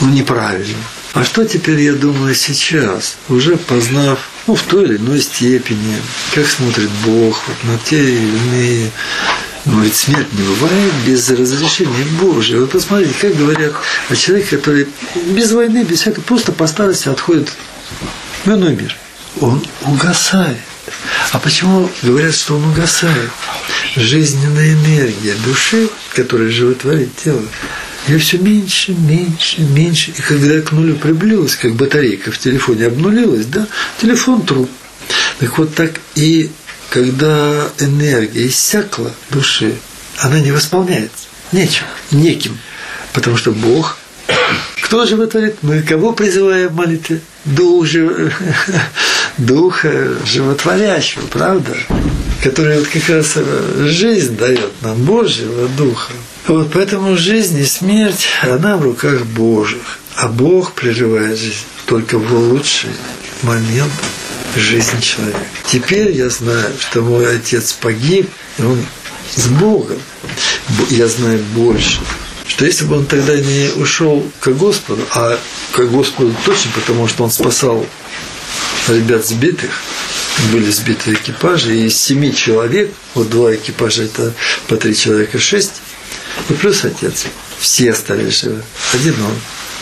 ну 0.00 0.08
неправильно. 0.10 0.76
А 1.14 1.24
что 1.24 1.44
теперь 1.44 1.80
я 1.80 1.92
думаю 1.92 2.34
сейчас, 2.34 3.16
уже 3.28 3.56
познав, 3.56 4.18
ну, 4.46 4.54
в 4.54 4.62
той 4.62 4.84
или 4.84 4.96
иной 4.96 5.20
степени, 5.20 5.96
как 6.34 6.46
смотрит 6.46 6.90
Бог 7.04 7.42
вот 7.46 7.64
на 7.64 7.78
те 7.78 8.02
или 8.02 8.36
иные 8.38 8.90
но 9.64 9.80
ведь 9.80 9.94
смерть 9.94 10.32
не 10.32 10.42
бывает 10.42 10.92
без 11.06 11.30
разрешения 11.30 12.04
Божьего. 12.20 12.62
Вот 12.62 12.72
посмотрите, 12.72 13.14
как 13.20 13.36
говорят 13.36 13.72
о 14.08 14.16
человеке, 14.16 14.56
который 14.56 14.88
без 15.26 15.52
войны, 15.52 15.84
без 15.84 16.00
всякого, 16.00 16.22
просто 16.22 16.52
по 16.52 16.66
старости 16.66 17.08
отходит 17.08 17.52
в 18.44 18.50
иной 18.50 18.74
мир. 18.74 18.96
Он 19.40 19.62
угасает. 19.82 20.58
А 21.30 21.38
почему 21.38 21.88
говорят, 22.02 22.34
что 22.34 22.56
он 22.56 22.64
угасает? 22.64 23.30
Жизненная 23.94 24.74
энергия 24.74 25.34
души, 25.44 25.88
которая 26.14 26.50
животворит 26.50 27.10
тело, 27.16 27.42
ее 28.08 28.18
все 28.18 28.38
меньше, 28.38 28.92
меньше, 28.92 29.62
меньше. 29.62 30.10
И 30.10 30.20
когда 30.22 30.60
к 30.60 30.72
нулю 30.72 30.96
приблизилась, 30.96 31.54
как 31.54 31.74
батарейка 31.74 32.32
в 32.32 32.38
телефоне 32.38 32.86
обнулилась, 32.86 33.46
да, 33.46 33.66
телефон 34.00 34.42
труп. 34.42 34.68
Так 35.38 35.58
вот 35.58 35.74
так 35.74 35.92
и 36.14 36.50
когда 36.92 37.68
энергия 37.78 38.46
иссякла 38.46 39.10
души, 39.30 39.76
она 40.18 40.40
не 40.40 40.52
восполняется. 40.52 41.24
Нечем, 41.50 41.86
неким. 42.10 42.58
Потому 43.14 43.38
что 43.38 43.52
Бог, 43.52 43.96
кто 44.82 45.06
животворит? 45.06 45.56
Мы 45.62 45.80
кого 45.80 46.12
призываем 46.12 46.68
в 46.68 46.74
молитве? 46.74 47.20
Дух, 47.46 47.86
жив... 47.86 48.34
Духа 49.38 50.10
животворящего, 50.26 51.26
правда? 51.28 51.74
Который 52.42 52.78
вот 52.78 52.88
как 52.88 53.08
раз 53.08 53.38
жизнь 53.78 54.36
дает 54.36 54.70
нам 54.82 55.02
Божьего 55.04 55.68
Духа. 55.68 56.12
Вот 56.46 56.72
поэтому 56.74 57.16
жизнь 57.16 57.58
и 57.58 57.64
смерть, 57.64 58.26
она 58.42 58.76
в 58.76 58.82
руках 58.82 59.24
Божьих. 59.24 59.98
А 60.16 60.28
Бог 60.28 60.72
прерывает 60.72 61.38
жизнь 61.38 61.64
только 61.86 62.18
в 62.18 62.50
лучший 62.50 62.90
момент 63.42 63.92
жизни 64.56 65.00
человека. 65.00 65.40
Теперь 65.70 66.10
я 66.12 66.28
знаю, 66.28 66.72
что 66.78 67.02
мой 67.02 67.36
отец 67.36 67.72
погиб, 67.72 68.28
и 68.58 68.62
он 68.62 68.84
с 69.34 69.46
Богом. 69.48 70.00
Я 70.90 71.08
знаю 71.08 71.38
больше. 71.54 72.00
Что 72.46 72.66
если 72.66 72.84
бы 72.84 72.96
он 72.98 73.06
тогда 73.06 73.34
не 73.34 73.70
ушел 73.76 74.26
к 74.40 74.48
Господу, 74.48 75.02
а 75.14 75.38
к 75.72 75.80
Господу 75.84 76.34
точно, 76.44 76.70
потому 76.74 77.08
что 77.08 77.24
он 77.24 77.30
спасал 77.30 77.86
ребят 78.88 79.26
сбитых, 79.26 79.70
были 80.50 80.70
сбиты 80.70 81.14
экипажи, 81.14 81.76
и 81.76 81.86
из 81.86 81.96
семи 81.96 82.34
человек, 82.34 82.90
вот 83.14 83.30
два 83.30 83.54
экипажа, 83.54 84.02
это 84.02 84.34
по 84.68 84.76
три 84.76 84.96
человека, 84.96 85.38
шесть, 85.38 85.80
и 86.48 86.52
плюс 86.52 86.84
отец. 86.84 87.26
Все 87.58 87.92
остались 87.92 88.40
живы. 88.40 88.62
Один 88.92 89.14
он 89.22 89.34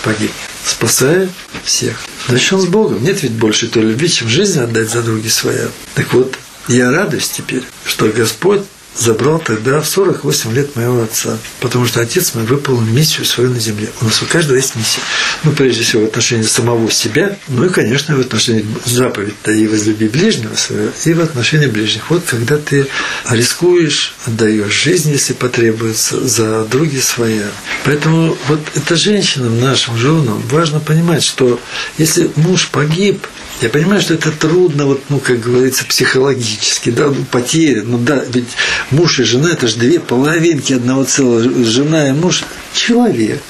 погиб, 0.03 0.31
спасая 0.64 1.29
всех. 1.64 2.01
Значит, 2.29 2.53
он 2.53 2.61
с 2.61 2.66
Богом. 2.66 3.03
Нет 3.03 3.23
ведь 3.23 3.33
больше 3.33 3.68
той 3.68 3.85
любви, 3.85 4.09
чем 4.09 4.29
жизнь 4.29 4.61
отдать 4.61 4.90
за 4.90 5.03
други 5.03 5.29
своя. 5.29 5.68
Так 5.94 6.12
вот, 6.12 6.37
я 6.68 6.90
радуюсь 6.90 7.29
теперь, 7.29 7.64
что 7.85 8.07
Господь 8.09 8.62
забрал 8.96 9.38
тогда 9.38 9.81
в 9.81 9.87
48 9.87 10.53
лет 10.53 10.76
моего 10.76 11.03
отца, 11.03 11.38
потому 11.61 11.87
что 11.87 12.00
отец 12.00 12.35
мой 12.35 12.44
выполнил 12.44 12.83
миссию 12.83 13.24
свою 13.24 13.50
на 13.50 13.61
земле. 13.61 13.88
У 14.00 14.05
нас 14.05 14.22
у 14.22 14.26
каждого 14.26 14.57
есть 14.57 14.76
миссия. 14.76 15.00
Ну, 15.44 15.53
прежде 15.53 15.83
всего, 15.83 16.03
в 16.03 16.07
отношении 16.07 16.42
самого 16.42 16.90
себя, 16.90 17.37
ну 17.48 17.66
и, 17.66 17.68
конечно, 17.68 18.16
в 18.16 18.20
отношении 18.20 18.66
заповедь-то 18.85 19.53
и 19.53 19.66
возлюби 19.66 20.09
ближнего 20.09 20.55
своего, 20.55 20.90
и 21.05 21.12
в 21.14 21.20
отношении 21.20 21.66
ближних. 21.66 22.11
Вот 22.11 22.24
когда 22.26 22.59
ты 22.59 22.87
рискуешь, 23.29 24.14
отдаешь 24.26 24.72
жизнь, 24.72 25.11
если 25.11 25.33
потребуется, 25.33 26.26
за 26.26 26.64
други 26.64 27.00
своя. 27.00 27.48
Поэтому 27.85 28.37
вот 28.48 28.61
это 28.74 28.96
женщинам, 28.96 29.61
нашим 29.61 29.96
женам, 29.96 30.42
важно 30.50 30.81
понимать, 30.81 31.22
что 31.22 31.61
если 31.96 32.31
муж 32.37 32.68
погиб, 32.68 33.26
я 33.62 33.68
понимаю, 33.68 34.01
что 34.01 34.14
это 34.14 34.31
трудно, 34.33 34.87
вот, 34.87 35.03
ну, 35.09 35.18
как 35.18 35.40
говорится, 35.40 35.85
психологически, 35.85 36.90
да, 36.90 37.09
ну, 37.09 37.25
потеря, 37.31 37.83
ну 37.85 37.99
да, 37.99 38.23
ведь 38.33 38.49
муж 38.90 39.20
и 39.20 39.25
жена– 39.25 39.51
это 39.53 39.68
же 39.68 39.77
две 39.77 40.01
половинки 40.01 40.73
одного 40.73 41.05
целого, 41.05 41.42
жена 41.64 42.09
и 42.09 42.12
муж– 42.12 42.44
человек. 42.75 43.42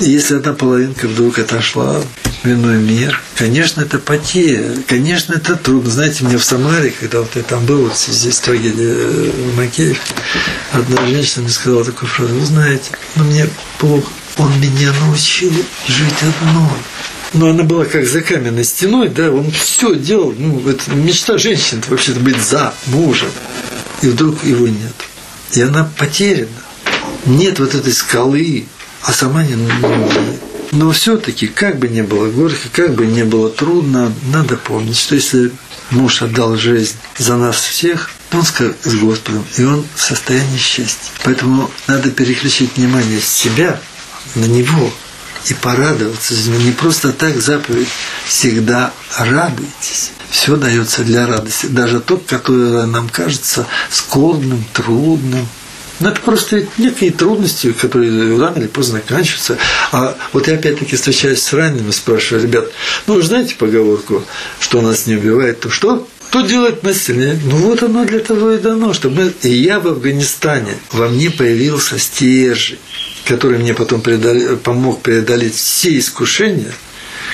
И 0.00 0.10
если 0.10 0.36
одна 0.36 0.52
половинка 0.52 1.06
вдруг 1.06 1.38
отошла 1.38 2.00
в 2.42 2.46
иной 2.46 2.78
мир, 2.78 3.20
конечно, 3.36 3.80
это 3.80 3.98
потеря, 3.98 4.76
конечно, 4.86 5.34
это 5.34 5.56
трудно. 5.56 5.90
Знаете, 5.90 6.24
мне 6.24 6.36
в 6.36 6.44
Самаре, 6.44 6.92
когда 6.98 7.20
вот 7.20 7.30
я 7.36 7.42
там 7.42 7.64
был, 7.64 7.84
вот 7.84 7.96
здесь 7.96 8.38
трагедия 8.40 8.92
э, 8.92 9.30
в 9.30 9.56
Макееве, 9.56 9.96
одна 10.72 11.06
женщина 11.06 11.44
мне 11.44 11.52
сказала 11.52 11.84
такую 11.84 12.08
фразу, 12.08 12.34
вы 12.34 12.44
знаете, 12.44 12.90
ну 13.16 13.24
мне 13.24 13.48
плохо, 13.78 14.08
он 14.36 14.60
меня 14.60 14.92
научил 15.06 15.52
жить 15.88 16.22
одной 16.22 16.78
но 17.32 17.50
она 17.50 17.64
была 17.64 17.84
как 17.84 18.06
за 18.06 18.22
каменной 18.22 18.64
стеной, 18.64 19.08
да, 19.08 19.30
он 19.30 19.50
все 19.50 19.94
делал, 19.94 20.34
ну, 20.36 20.68
это 20.68 20.90
мечта 20.92 21.38
женщины 21.38 21.82
вообще-то 21.88 22.20
быть 22.20 22.40
за 22.40 22.74
мужем, 22.86 23.30
и 24.02 24.08
вдруг 24.08 24.44
его 24.44 24.68
нет. 24.68 24.94
И 25.52 25.60
она 25.60 25.90
потеряна. 25.96 26.48
Нет 27.26 27.58
вот 27.58 27.74
этой 27.74 27.92
скалы, 27.92 28.66
а 29.02 29.12
сама 29.12 29.44
не 29.44 29.54
ну, 29.54 30.10
Но 30.72 30.92
все-таки, 30.92 31.46
как 31.46 31.78
бы 31.78 31.88
ни 31.88 32.02
было 32.02 32.30
горько, 32.30 32.68
как 32.70 32.94
бы 32.94 33.06
ни 33.06 33.22
было 33.22 33.48
трудно, 33.48 34.12
надо 34.32 34.56
помнить, 34.56 34.98
что 34.98 35.14
если 35.14 35.52
муж 35.90 36.22
отдал 36.22 36.56
жизнь 36.56 36.96
за 37.16 37.36
нас 37.36 37.56
всех, 37.56 38.10
то 38.30 38.38
он 38.38 38.44
с 38.44 38.94
Господом, 38.96 39.44
и 39.56 39.62
он 39.64 39.84
в 39.94 40.00
состоянии 40.02 40.58
счастья. 40.58 41.10
Поэтому 41.22 41.70
надо 41.86 42.10
переключить 42.10 42.76
внимание 42.76 43.20
с 43.20 43.28
себя 43.28 43.80
на 44.34 44.44
него– 44.44 44.92
и 45.48 45.54
порадоваться. 45.54 46.34
Не 46.34 46.72
просто 46.72 47.12
так 47.12 47.40
заповедь 47.40 47.88
всегда 48.26 48.92
радуйтесь. 49.18 50.12
Все 50.30 50.56
дается 50.56 51.02
для 51.02 51.26
радости. 51.26 51.66
Даже 51.66 52.00
то, 52.00 52.16
которое 52.16 52.86
нам 52.86 53.08
кажется 53.08 53.66
скорбным, 53.90 54.64
трудным. 54.72 55.46
Но 56.00 56.08
это 56.08 56.20
просто 56.20 56.66
некие 56.76 57.12
трудности, 57.12 57.72
которые 57.72 58.36
рано 58.38 58.58
или 58.58 58.66
поздно 58.66 58.98
заканчиваются. 58.98 59.58
А 59.92 60.16
вот 60.32 60.48
я 60.48 60.54
опять-таки 60.54 60.96
встречаюсь 60.96 61.40
с 61.40 61.52
ранеными, 61.52 61.92
спрашиваю, 61.92 62.42
ребят, 62.42 62.64
ну 63.06 63.14
вы 63.14 63.22
знаете 63.22 63.54
поговорку, 63.54 64.24
что 64.58 64.80
нас 64.80 65.06
не 65.06 65.14
убивает, 65.14 65.60
то 65.60 65.70
что? 65.70 66.08
Кто 66.28 66.40
делает 66.40 66.82
насилие? 66.82 67.38
Ну 67.44 67.58
вот 67.58 67.84
оно 67.84 68.04
для 68.04 68.18
того 68.18 68.50
и 68.52 68.58
дано, 68.58 68.92
чтобы 68.92 69.32
И 69.42 69.50
я 69.50 69.78
в 69.78 69.86
Афганистане, 69.86 70.74
во 70.90 71.08
мне 71.08 71.30
появился 71.30 71.96
стержень, 71.96 72.78
который 73.24 73.58
мне 73.58 73.74
потом 73.74 74.02
помог 74.62 75.02
преодолеть 75.02 75.54
все 75.54 75.98
искушения, 75.98 76.72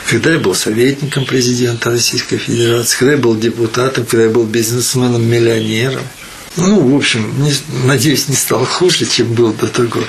когда 0.09 0.33
я 0.33 0.38
был 0.38 0.55
советником 0.55 1.24
президента 1.24 1.90
Российской 1.90 2.38
Федерации, 2.38 2.98
когда 2.98 3.12
я 3.12 3.18
был 3.18 3.37
депутатом, 3.37 4.07
когда 4.07 4.24
я 4.24 4.31
был 4.31 4.44
бизнесменом, 4.44 5.29
миллионером– 5.29 6.05
ну, 6.57 6.81
в 6.81 6.96
общем, 6.96 7.33
не, 7.42 7.53
надеюсь, 7.87 8.29
не 8.29 8.35
стал 8.35 8.64
хуже, 8.64 9.07
чем 9.07 9.33
был 9.35 9.53
до 9.53 9.68
того. 9.68 10.03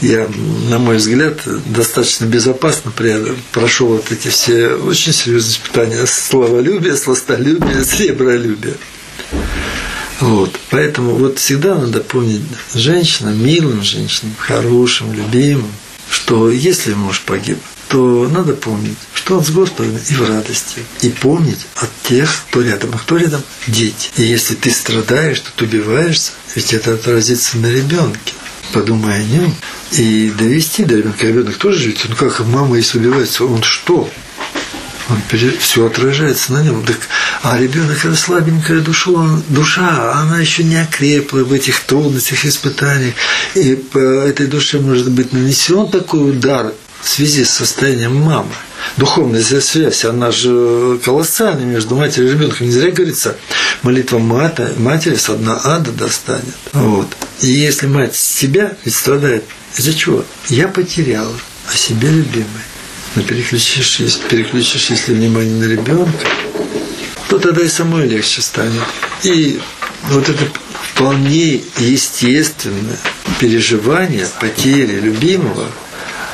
Я, 0.00 0.28
на 0.68 0.78
мой 0.78 0.96
взгляд, 0.96 1.40
достаточно 1.66 2.26
безопасно 2.26 2.92
прошел 3.52 3.88
вот 3.88 4.12
эти 4.12 4.28
все 4.28 4.68
очень 4.68 5.14
серьезные 5.14 5.52
испытания 5.52 6.06
словолюбие, 6.06 6.94
сластолюбие, 6.94 7.84
сребролюбие. 7.84 8.74
Вот. 10.20 10.58
Поэтому 10.70 11.14
вот 11.14 11.38
всегда 11.38 11.76
надо 11.76 12.00
помнить 12.00 12.42
женщинам, 12.74 13.42
милым 13.42 13.82
женщинам, 13.82 14.34
хорошим, 14.38 15.12
любимым, 15.12 15.72
что 16.10 16.50
если 16.50 16.94
муж 16.94 17.22
погиб, 17.22 17.58
то 17.88 18.28
надо 18.30 18.52
помнить, 18.52 18.98
что 19.14 19.38
он 19.38 19.44
с 19.44 19.50
Господом 19.50 19.96
и 19.96 20.14
в 20.14 20.28
радости. 20.28 20.82
И 21.00 21.08
помнить 21.08 21.66
от 21.76 21.90
тех, 22.02 22.30
кто 22.48 22.62
рядом. 22.62 22.90
А 22.94 22.98
кто 22.98 23.16
рядом? 23.16 23.42
Дети. 23.66 24.10
И 24.16 24.22
если 24.22 24.54
ты 24.54 24.70
страдаешь, 24.70 25.40
то 25.40 25.50
ты 25.56 25.64
убиваешься, 25.64 26.32
ведь 26.54 26.74
это 26.74 26.94
отразится 26.94 27.56
на 27.58 27.70
ребенке. 27.70 28.34
Подумай 28.72 29.20
о 29.20 29.24
нем 29.24 29.54
и 29.92 30.30
довести 30.36 30.84
до 30.84 30.96
ребенка. 30.96 31.26
Ребенок 31.26 31.56
тоже 31.56 31.78
живет. 31.78 32.04
Ну 32.08 32.16
как 32.16 32.40
мама 32.40 32.76
если 32.76 32.98
убивается, 32.98 33.44
он 33.44 33.62
что? 33.62 34.10
Он 35.08 35.22
все 35.58 35.86
отражается 35.86 36.52
на 36.52 36.62
нем. 36.62 36.84
Так, 36.84 36.98
а 37.42 37.58
ребенок 37.58 38.04
это 38.04 38.14
слабенькая 38.14 38.80
душа, 38.80 39.10
душа, 39.48 40.12
она 40.20 40.38
еще 40.38 40.64
не 40.64 40.76
окрепла 40.76 41.38
в 41.38 41.52
этих 41.52 41.80
трудностях, 41.80 42.44
испытаниях. 42.44 43.14
И 43.54 43.74
по 43.74 43.98
этой 43.98 44.46
душе 44.46 44.78
может 44.80 45.10
быть 45.10 45.32
нанесен 45.32 45.88
такой 45.88 46.30
удар 46.30 46.74
в 47.00 47.08
связи 47.08 47.44
с 47.44 47.50
состоянием 47.50 48.16
мамы. 48.16 48.52
Духовная 48.96 49.42
связь, 49.42 50.04
она 50.04 50.30
же 50.30 50.98
колоссальная 51.04 51.64
между 51.64 51.94
матерью 51.94 52.30
и 52.30 52.32
ребенком. 52.32 52.66
Не 52.66 52.72
зря 52.72 52.90
говорится, 52.90 53.36
молитва 53.82 54.18
матери, 54.18 54.72
матери 54.76 55.14
с 55.14 55.28
одна 55.28 55.60
ада 55.62 55.90
достанет. 55.92 56.54
Вот. 56.72 57.08
И 57.40 57.48
если 57.48 57.86
мать 57.86 58.14
себя 58.14 58.76
ведь 58.84 58.94
страдает, 58.94 59.44
из-за 59.76 59.94
чего? 59.94 60.24
Я 60.48 60.68
потеряла, 60.68 61.34
а 61.72 61.76
себе 61.76 62.10
любимой. 62.10 62.64
Но 63.14 63.22
переключишь, 63.22 64.18
переключишь, 64.28 64.90
если 64.90 65.14
внимание 65.14 65.54
на 65.54 65.64
ребенка, 65.64 66.26
то 67.28 67.38
тогда 67.38 67.62
и 67.62 67.68
самой 67.68 68.06
легче 68.06 68.42
станет. 68.42 68.82
И 69.22 69.60
вот 70.04 70.28
это 70.28 70.44
вполне 70.92 71.62
естественное 71.78 72.98
переживание 73.40 74.26
потери 74.40 75.00
любимого– 75.00 75.66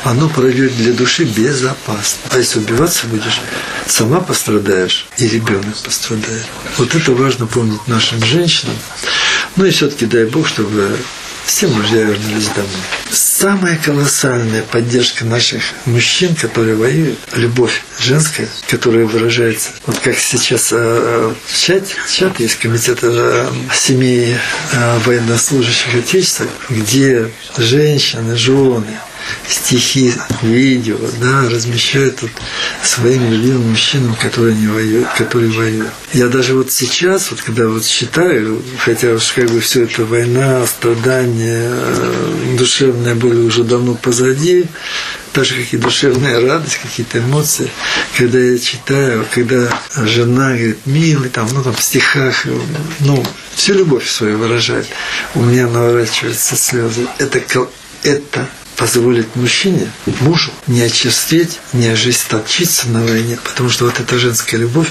оно 0.04 0.28
пройдет 0.28 0.76
для 0.76 0.92
души 0.92 1.24
безопасно. 1.24 2.20
А 2.30 2.38
если 2.38 2.58
убиваться 2.58 3.06
будешь, 3.06 3.40
сама 3.86 4.20
пострадаешь, 4.20 5.06
и 5.16 5.26
ребенок 5.26 5.76
пострадает. 5.78 6.44
Вот 6.76 6.94
это 6.94 7.12
важно 7.12 7.46
помнить 7.46 7.86
нашим 7.88 8.22
женщинам. 8.24 8.76
Ну 9.56 9.64
и 9.64 9.70
все-таки 9.70 10.04
дай 10.06 10.26
Бог, 10.26 10.46
чтобы 10.46 10.98
все 11.44 11.66
мужья 11.68 12.02
вернулись 12.02 12.48
домой. 12.48 12.70
Самая 13.10 13.76
колоссальная 13.76 14.62
поддержка 14.62 15.24
наших 15.24 15.62
мужчин, 15.86 16.34
которые 16.34 16.76
воюют, 16.76 17.18
любовь 17.34 17.84
женская, 18.00 18.48
которая 18.68 19.04
выражается, 19.06 19.70
вот 19.86 19.98
как 19.98 20.16
сейчас 20.16 20.70
э, 20.72 21.34
в 21.46 21.58
чате, 21.58 21.94
чат 22.10 22.40
есть 22.40 22.56
комитет 22.56 23.00
э, 23.02 23.48
семей 23.74 24.36
э, 24.72 24.98
военнослужащих 25.04 25.94
Отечества, 25.94 26.46
где 26.70 27.30
женщины, 27.58 28.36
жены, 28.36 28.98
стихи, 29.48 30.12
видео, 30.42 30.98
да, 31.20 31.48
размещают 31.48 32.16
тут 32.16 32.30
своим 32.82 33.30
любимым 33.30 33.70
мужчинам, 33.70 34.14
которые 34.16 34.54
не 34.54 34.66
воюют, 34.66 35.08
которые 35.16 35.50
воюют. 35.50 35.90
Я 36.12 36.28
даже 36.28 36.54
вот 36.54 36.70
сейчас, 36.70 37.30
вот 37.30 37.40
когда 37.40 37.66
вот 37.66 37.84
считаю, 37.84 38.62
хотя 38.78 39.12
уж 39.12 39.32
как 39.32 39.50
бы 39.50 39.60
все 39.60 39.84
это 39.84 40.04
война, 40.04 40.66
страдания, 40.66 41.70
э, 41.70 42.56
душевная 42.58 43.14
боль 43.14 43.38
уже 43.38 43.64
давно 43.64 43.94
позади, 43.94 44.66
даже 45.34 45.56
какие 45.56 45.80
душевная 45.80 46.40
радость, 46.40 46.78
какие-то 46.80 47.18
эмоции, 47.18 47.68
когда 48.16 48.38
я 48.38 48.58
читаю, 48.58 49.26
когда 49.34 49.68
жена 49.96 50.50
говорит, 50.50 50.78
милый, 50.86 51.28
там, 51.28 51.48
ну, 51.52 51.62
там, 51.62 51.74
в 51.74 51.82
стихах, 51.82 52.46
ну, 53.00 53.24
всю 53.54 53.74
любовь 53.74 54.08
свою 54.08 54.38
выражает, 54.38 54.86
у 55.34 55.42
меня 55.42 55.66
наворачиваются 55.66 56.56
слезы. 56.56 57.06
Это, 57.18 57.42
это 58.04 58.48
позволит 58.76 59.36
мужчине, 59.36 59.90
мужу, 60.20 60.50
не 60.66 60.82
очерстветь, 60.82 61.60
не 61.72 61.86
ожесточиться 61.88 62.88
на 62.88 63.04
войне, 63.04 63.38
потому 63.42 63.68
что 63.68 63.84
вот 63.84 64.00
эта 64.00 64.18
женская 64.18 64.58
любовь, 64.58 64.88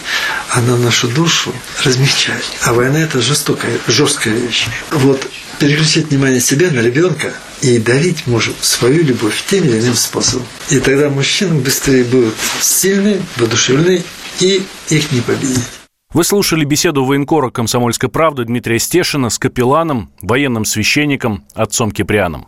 она 0.50 0.78
нашу 0.78 1.08
душу 1.08 1.54
размягчает. 1.84 2.46
А 2.62 2.74
война– 2.74 3.00
это 3.02 3.22
жестокая, 3.22 3.78
жесткая 3.88 4.36
вещь. 4.36 4.68
Вот 4.92 5.28
переключить 5.60 6.08
внимание 6.10 6.42
себя 6.42 6.72
на 6.72 6.80
ребенка 6.80 7.34
и 7.62 7.78
дарить 7.78 8.28
мужу 8.28 8.54
свою 8.62 9.04
любовь 9.04 9.44
тем 9.50 9.64
или 9.64 9.80
иным 9.80 9.96
способом. 9.96 10.46
И 10.70 10.80
тогда 10.80 11.10
мужчины 11.10 11.56
быстрее 11.62 12.04
будут 12.04 12.36
сильны, 12.60 13.22
воодушевлены, 13.38 14.04
и 14.40 14.64
их 14.90 15.12
не 15.12 15.22
победить. 15.22 15.64
Вы 16.14 16.24
слушали 16.24 16.64
беседу 16.64 17.06
военкора 17.06 17.50
«Комсомольской 17.50 18.08
правды» 18.08 18.46
Дмитрия 18.46 18.78
Стешина 18.78 19.30
с 19.30 19.40
капелланом, 19.40 20.12
военным 20.22 20.64
священником, 20.64 21.46
отцом 21.56 21.92
Киприаном. 21.92 22.48